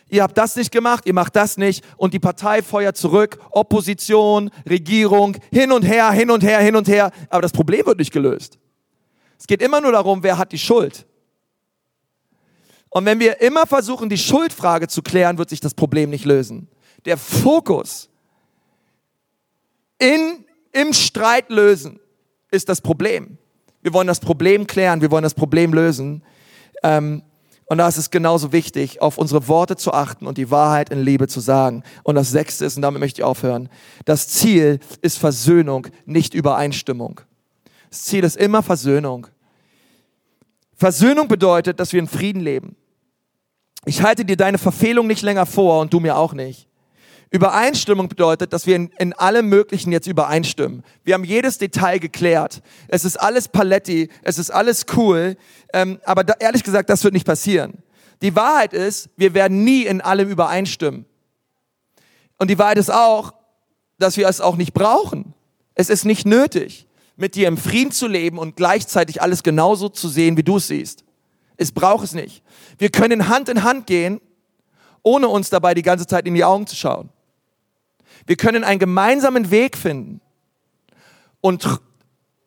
[0.09, 4.51] ihr habt das nicht gemacht, ihr macht das nicht und die Partei feuert zurück, Opposition,
[4.69, 8.11] Regierung, hin und her, hin und her, hin und her, aber das Problem wird nicht
[8.11, 8.59] gelöst.
[9.37, 11.05] Es geht immer nur darum, wer hat die Schuld.
[12.89, 16.67] Und wenn wir immer versuchen, die Schuldfrage zu klären, wird sich das Problem nicht lösen.
[17.05, 18.09] Der Fokus
[19.99, 21.99] in, im Streit lösen
[22.51, 23.37] ist das Problem.
[23.81, 26.23] Wir wollen das Problem klären, wir wollen das Problem lösen.
[26.83, 27.23] Ähm,
[27.69, 31.03] und da ist es genauso wichtig, auf unsere Worte zu achten und die Wahrheit in
[31.03, 31.83] Liebe zu sagen.
[32.03, 33.69] Und das Sechste ist, und damit möchte ich aufhören,
[34.05, 37.21] das Ziel ist Versöhnung, nicht Übereinstimmung.
[37.91, 39.27] Das Ziel ist immer Versöhnung.
[40.75, 42.75] Versöhnung bedeutet, dass wir in Frieden leben.
[43.85, 46.68] Ich halte dir deine Verfehlung nicht länger vor und du mir auch nicht.
[47.31, 50.83] Übereinstimmung bedeutet, dass wir in, in allem Möglichen jetzt übereinstimmen.
[51.03, 52.61] Wir haben jedes Detail geklärt.
[52.87, 55.37] Es ist alles Paletti, es ist alles cool.
[55.71, 57.83] Ähm, aber da, ehrlich gesagt, das wird nicht passieren.
[58.23, 61.05] Die Wahrheit ist, wir werden nie in allem übereinstimmen.
[62.37, 63.33] Und die Wahrheit ist auch,
[63.99, 65.33] dass wir es auch nicht brauchen.
[65.75, 70.09] Es ist nicht nötig, mit dir im Frieden zu leben und gleichzeitig alles genauso zu
[70.09, 71.03] sehen, wie du es siehst.
[71.57, 72.43] Es braucht es nicht.
[72.77, 74.19] Wir können Hand in Hand gehen,
[75.03, 77.09] ohne uns dabei die ganze Zeit in die Augen zu schauen.
[78.29, 80.21] Wir können einen gemeinsamen Weg finden
[81.41, 81.65] und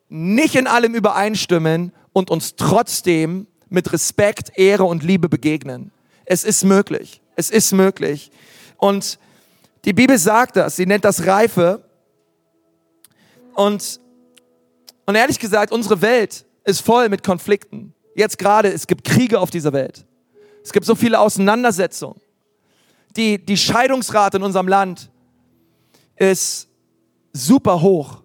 [0.07, 5.91] nicht in allem übereinstimmen und uns trotzdem mit Respekt, Ehre und Liebe begegnen.
[6.23, 7.21] Es ist möglich.
[7.35, 8.31] Es ist möglich.
[8.77, 9.19] Und
[9.83, 10.77] die Bibel sagt das.
[10.77, 11.83] Sie nennt das Reife.
[13.53, 13.99] Und,
[15.05, 17.93] und ehrlich gesagt, unsere Welt ist voll mit Konflikten.
[18.15, 20.05] Jetzt gerade, es gibt Kriege auf dieser Welt.
[20.63, 22.21] Es gibt so viele Auseinandersetzungen.
[23.17, 25.09] Die, die Scheidungsrate in unserem Land
[26.15, 26.67] ist
[27.31, 28.21] super hoch.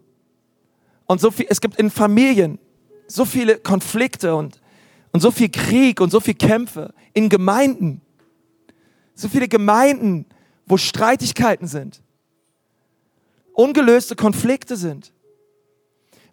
[1.07, 2.59] Und so viel, es gibt in Familien
[3.09, 4.61] so viele Konflikte und,
[5.13, 6.93] und so viel Krieg und so viel Kämpfe.
[7.15, 8.03] In Gemeinden.
[9.15, 10.27] So viele Gemeinden,
[10.67, 12.03] wo Streitigkeiten sind.
[13.55, 15.13] Ungelöste Konflikte sind.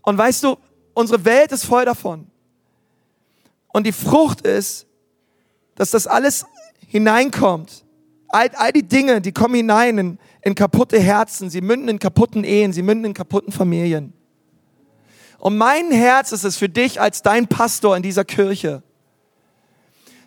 [0.01, 0.57] Und weißt du,
[0.93, 2.27] unsere Welt ist voll davon.
[3.69, 4.85] Und die Frucht ist,
[5.75, 6.45] dass das alles
[6.87, 7.84] hineinkommt.
[8.29, 12.43] All, all die Dinge, die kommen hinein in, in kaputte Herzen, sie münden in kaputten
[12.43, 14.13] Ehen, sie münden in kaputten Familien.
[15.39, 18.81] Und mein Herz ist es für dich als dein Pastor in dieser Kirche,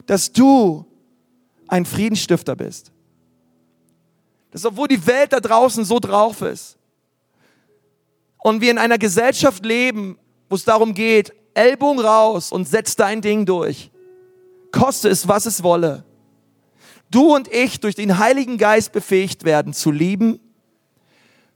[0.07, 0.87] dass du
[1.67, 2.93] ein Friedensstifter bist.
[4.51, 6.79] Dass obwohl die Welt da draußen so drauf ist
[8.39, 10.19] und wir in einer Gesellschaft leben,
[10.49, 13.91] wo es darum geht, Ellbogen raus und setz dein Ding durch.
[14.71, 16.05] Koste es, was es wolle
[17.11, 20.41] du und ich durch den Heiligen Geist befähigt werden, zu lieben,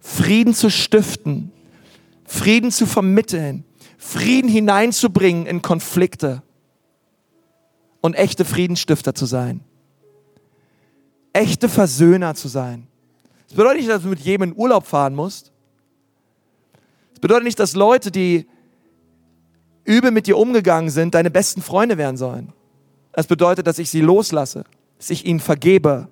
[0.01, 1.53] Frieden zu stiften,
[2.25, 3.65] Frieden zu vermitteln,
[3.99, 6.43] Frieden hineinzubringen in Konflikte
[8.01, 9.61] und echte Friedensstifter zu sein.
[11.33, 12.89] Echte Versöhner zu sein.
[13.49, 15.53] Das bedeutet nicht, dass du mit jedem in Urlaub fahren musst.
[17.13, 18.47] Das bedeutet nicht, dass Leute, die
[19.85, 22.53] übel mit dir umgegangen sind, deine besten Freunde werden sollen.
[23.13, 24.65] Es bedeutet, dass ich sie loslasse
[25.03, 26.07] dass ich ihnen vergebe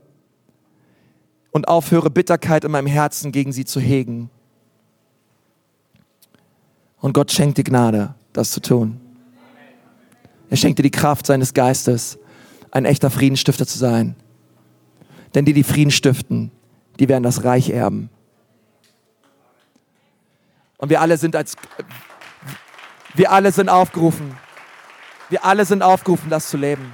[1.52, 4.30] und aufhöre, Bitterkeit in meinem Herzen gegen sie zu hegen.
[6.98, 9.00] Und Gott schenkt die Gnade, das zu tun.
[10.48, 12.18] Er schenkt dir die Kraft seines Geistes,
[12.72, 14.16] ein echter Friedensstifter zu sein.
[15.36, 16.50] Denn die, die Frieden stiften,
[16.98, 18.10] die werden das Reich erben.
[20.78, 21.54] Und wir alle sind als,
[23.14, 24.36] wir alle sind aufgerufen.
[25.28, 26.92] Wir alle sind aufgerufen, das zu leben.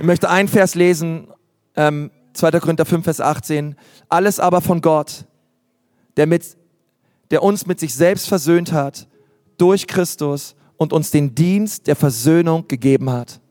[0.00, 1.28] Ich möchte einen Vers lesen,
[1.76, 2.52] ähm, 2.
[2.52, 3.76] Korinther 5, Vers 18.
[4.08, 5.26] Alles aber von Gott,
[6.16, 6.56] der, mit,
[7.30, 9.06] der uns mit sich selbst versöhnt hat
[9.58, 13.42] durch Christus und uns den Dienst der Versöhnung gegeben hat.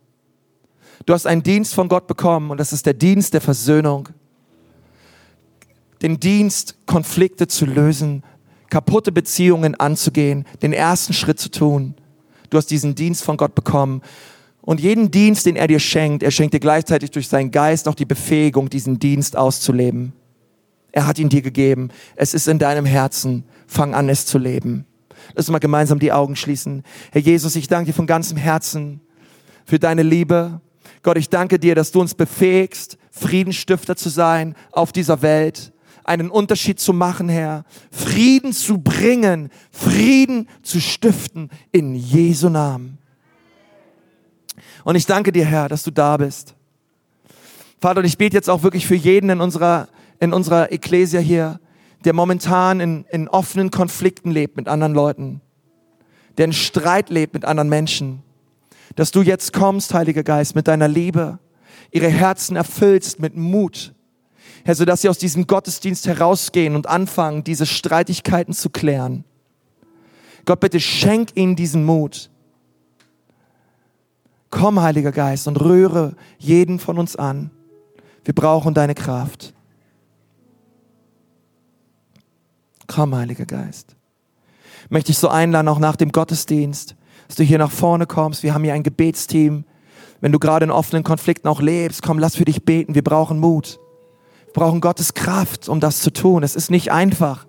[1.05, 4.09] Du hast einen Dienst von Gott bekommen und das ist der Dienst der Versöhnung.
[6.01, 8.23] Den Dienst, Konflikte zu lösen,
[8.71, 11.93] kaputte Beziehungen anzugehen, den ersten Schritt zu tun.
[12.49, 14.01] Du hast diesen Dienst von Gott bekommen.
[14.69, 17.95] Und jeden Dienst, den er dir schenkt, er schenkt dir gleichzeitig durch seinen Geist auch
[17.95, 20.13] die Befähigung, diesen Dienst auszuleben.
[20.91, 21.89] Er hat ihn dir gegeben.
[22.15, 23.45] Es ist in deinem Herzen.
[23.65, 24.85] Fang an, es zu leben.
[25.33, 26.83] Lass uns mal gemeinsam die Augen schließen.
[27.11, 29.01] Herr Jesus, ich danke dir von ganzem Herzen
[29.65, 30.61] für deine Liebe.
[31.01, 36.29] Gott, ich danke dir, dass du uns befähigst, Friedensstifter zu sein auf dieser Welt, einen
[36.29, 42.98] Unterschied zu machen, Herr, Frieden zu bringen, Frieden zu stiften in Jesu Namen.
[44.83, 46.55] Und ich danke dir, Herr, dass du da bist.
[47.79, 49.87] Vater, und ich bete jetzt auch wirklich für jeden in unserer,
[50.19, 51.59] in unserer Ekklesia hier,
[52.05, 55.41] der momentan in, in offenen Konflikten lebt mit anderen Leuten,
[56.37, 58.23] der in Streit lebt mit anderen Menschen,
[58.95, 61.39] dass du jetzt kommst, Heiliger Geist, mit deiner Liebe,
[61.91, 63.93] ihre Herzen erfüllst mit Mut,
[64.65, 69.23] Herr, so dass sie aus diesem Gottesdienst herausgehen und anfangen, diese Streitigkeiten zu klären.
[70.45, 72.29] Gott, bitte schenk ihnen diesen Mut,
[74.49, 77.51] Komm, Heiliger Geist, und rühre jeden von uns an.
[78.23, 79.53] Wir brauchen deine Kraft.
[82.87, 83.95] Komm, Heiliger Geist.
[84.89, 86.95] Möchte ich so einladen, auch nach dem Gottesdienst,
[87.27, 88.41] dass du hier nach vorne kommst.
[88.41, 89.65] Wir haben hier ein Gebetsteam.
[90.21, 92.95] Wenn du gerade in offenen Konflikten auch lebst, komm, lass für dich beten.
[92.95, 93.79] Wir brauchen Mut.
[94.45, 96.41] Wir brauchen Gottes Kraft, um das zu tun.
[96.41, 97.45] Es ist nicht einfach.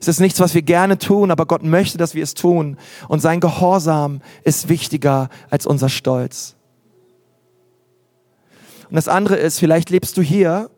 [0.00, 2.76] Es ist nichts, was wir gerne tun, aber Gott möchte, dass wir es tun.
[3.08, 6.56] Und sein Gehorsam ist wichtiger als unser Stolz.
[8.88, 10.70] Und das andere ist, vielleicht lebst du hier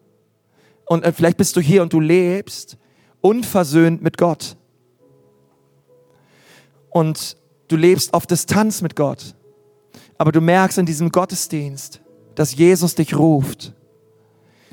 [0.87, 2.79] und äh, vielleicht bist du hier und du lebst
[3.21, 4.57] unversöhnt mit Gott.
[6.91, 7.37] Und
[7.69, 9.35] du lebst auf Distanz mit Gott.
[10.17, 12.01] Aber du merkst in diesem Gottesdienst,
[12.35, 13.75] dass Jesus dich ruft,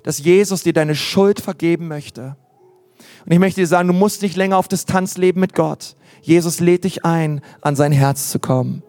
[0.03, 2.37] dass Jesus dir deine Schuld vergeben möchte.
[3.25, 5.95] Und ich möchte dir sagen, du musst nicht länger auf Distanz leben mit Gott.
[6.21, 8.83] Jesus lädt dich ein, an sein Herz zu kommen.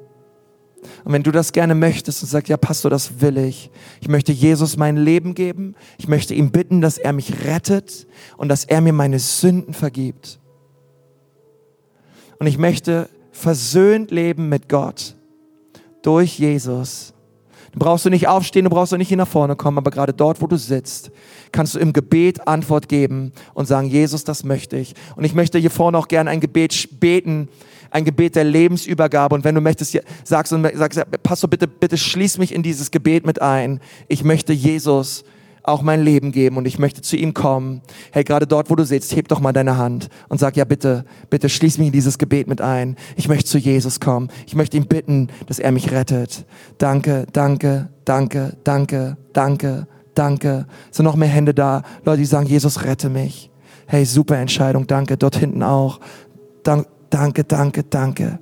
[1.05, 3.71] Und wenn du das gerne möchtest und sagst, ja Pastor, das will ich.
[4.01, 5.75] Ich möchte Jesus mein Leben geben.
[5.99, 8.07] Ich möchte ihm bitten, dass er mich rettet
[8.37, 10.39] und dass er mir meine Sünden vergibt.
[12.39, 15.17] Und ich möchte versöhnt leben mit Gott
[16.03, 17.15] durch Jesus.
[17.77, 20.15] Du brauchst du nicht aufstehen, du brauchst du nicht hier nach vorne kommen, aber gerade
[20.15, 21.11] dort, wo du sitzt,
[21.53, 24.95] kannst du im Gebet Antwort geben und sagen, Jesus, das möchte ich.
[25.15, 27.51] Und ich möchte hier vorne auch gerne ein Gebet beten,
[27.91, 29.35] ein Gebet der Lebensübergabe.
[29.35, 33.27] Und wenn du möchtest, sagst und sagst, Pastor, bitte, bitte schließ mich in dieses Gebet
[33.27, 33.81] mit ein.
[34.09, 35.25] Ich möchte Jesus
[35.67, 37.83] auch mein Leben geben und ich möchte zu ihm kommen.
[38.13, 41.05] Hey, gerade dort, wo du sitzt, heb doch mal deine Hand und sag, ja bitte,
[41.31, 42.97] bitte schließ mich in dieses Gebet mit ein.
[43.17, 44.29] Ich möchte zu Jesus kommen.
[44.47, 46.47] Ich möchte ihn bitten, dass er mich rettet.
[46.79, 50.67] Danke, danke, danke, danke, danke, danke.
[50.91, 51.83] Sind noch mehr Hände da?
[52.05, 53.51] Leute, die sagen, Jesus, rette mich.
[53.87, 55.17] Hey, super Entscheidung, danke.
[55.17, 56.01] Dort hinten auch.
[56.63, 58.39] Dank, danke, danke, danke.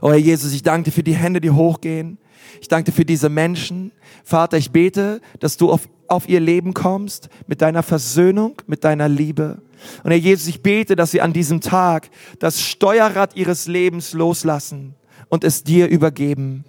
[0.00, 2.18] Oh Herr Jesus, ich danke dir für die Hände, die hochgehen.
[2.60, 3.92] Ich danke dir für diese Menschen.
[4.24, 9.08] Vater, ich bete, dass du auf, auf ihr Leben kommst mit deiner Versöhnung, mit deiner
[9.08, 9.62] Liebe.
[10.02, 14.94] Und Herr Jesus, ich bete, dass sie an diesem Tag das Steuerrad ihres Lebens loslassen
[15.28, 16.64] und es dir übergeben.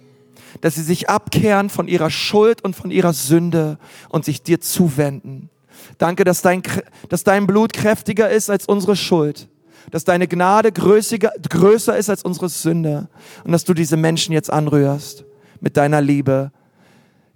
[0.60, 3.78] Dass sie sich abkehren von ihrer Schuld und von ihrer Sünde
[4.08, 5.50] und sich dir zuwenden.
[5.98, 6.62] Danke, dass dein,
[7.08, 9.48] dass dein Blut kräftiger ist als unsere Schuld
[9.90, 13.08] dass deine Gnade größer ist als unsere Sünde
[13.44, 15.24] und dass du diese Menschen jetzt anrührst
[15.60, 16.50] mit deiner Liebe.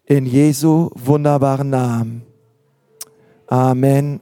[0.04, 2.22] In Jesu wunderbaren Namen.
[3.46, 4.18] Amen.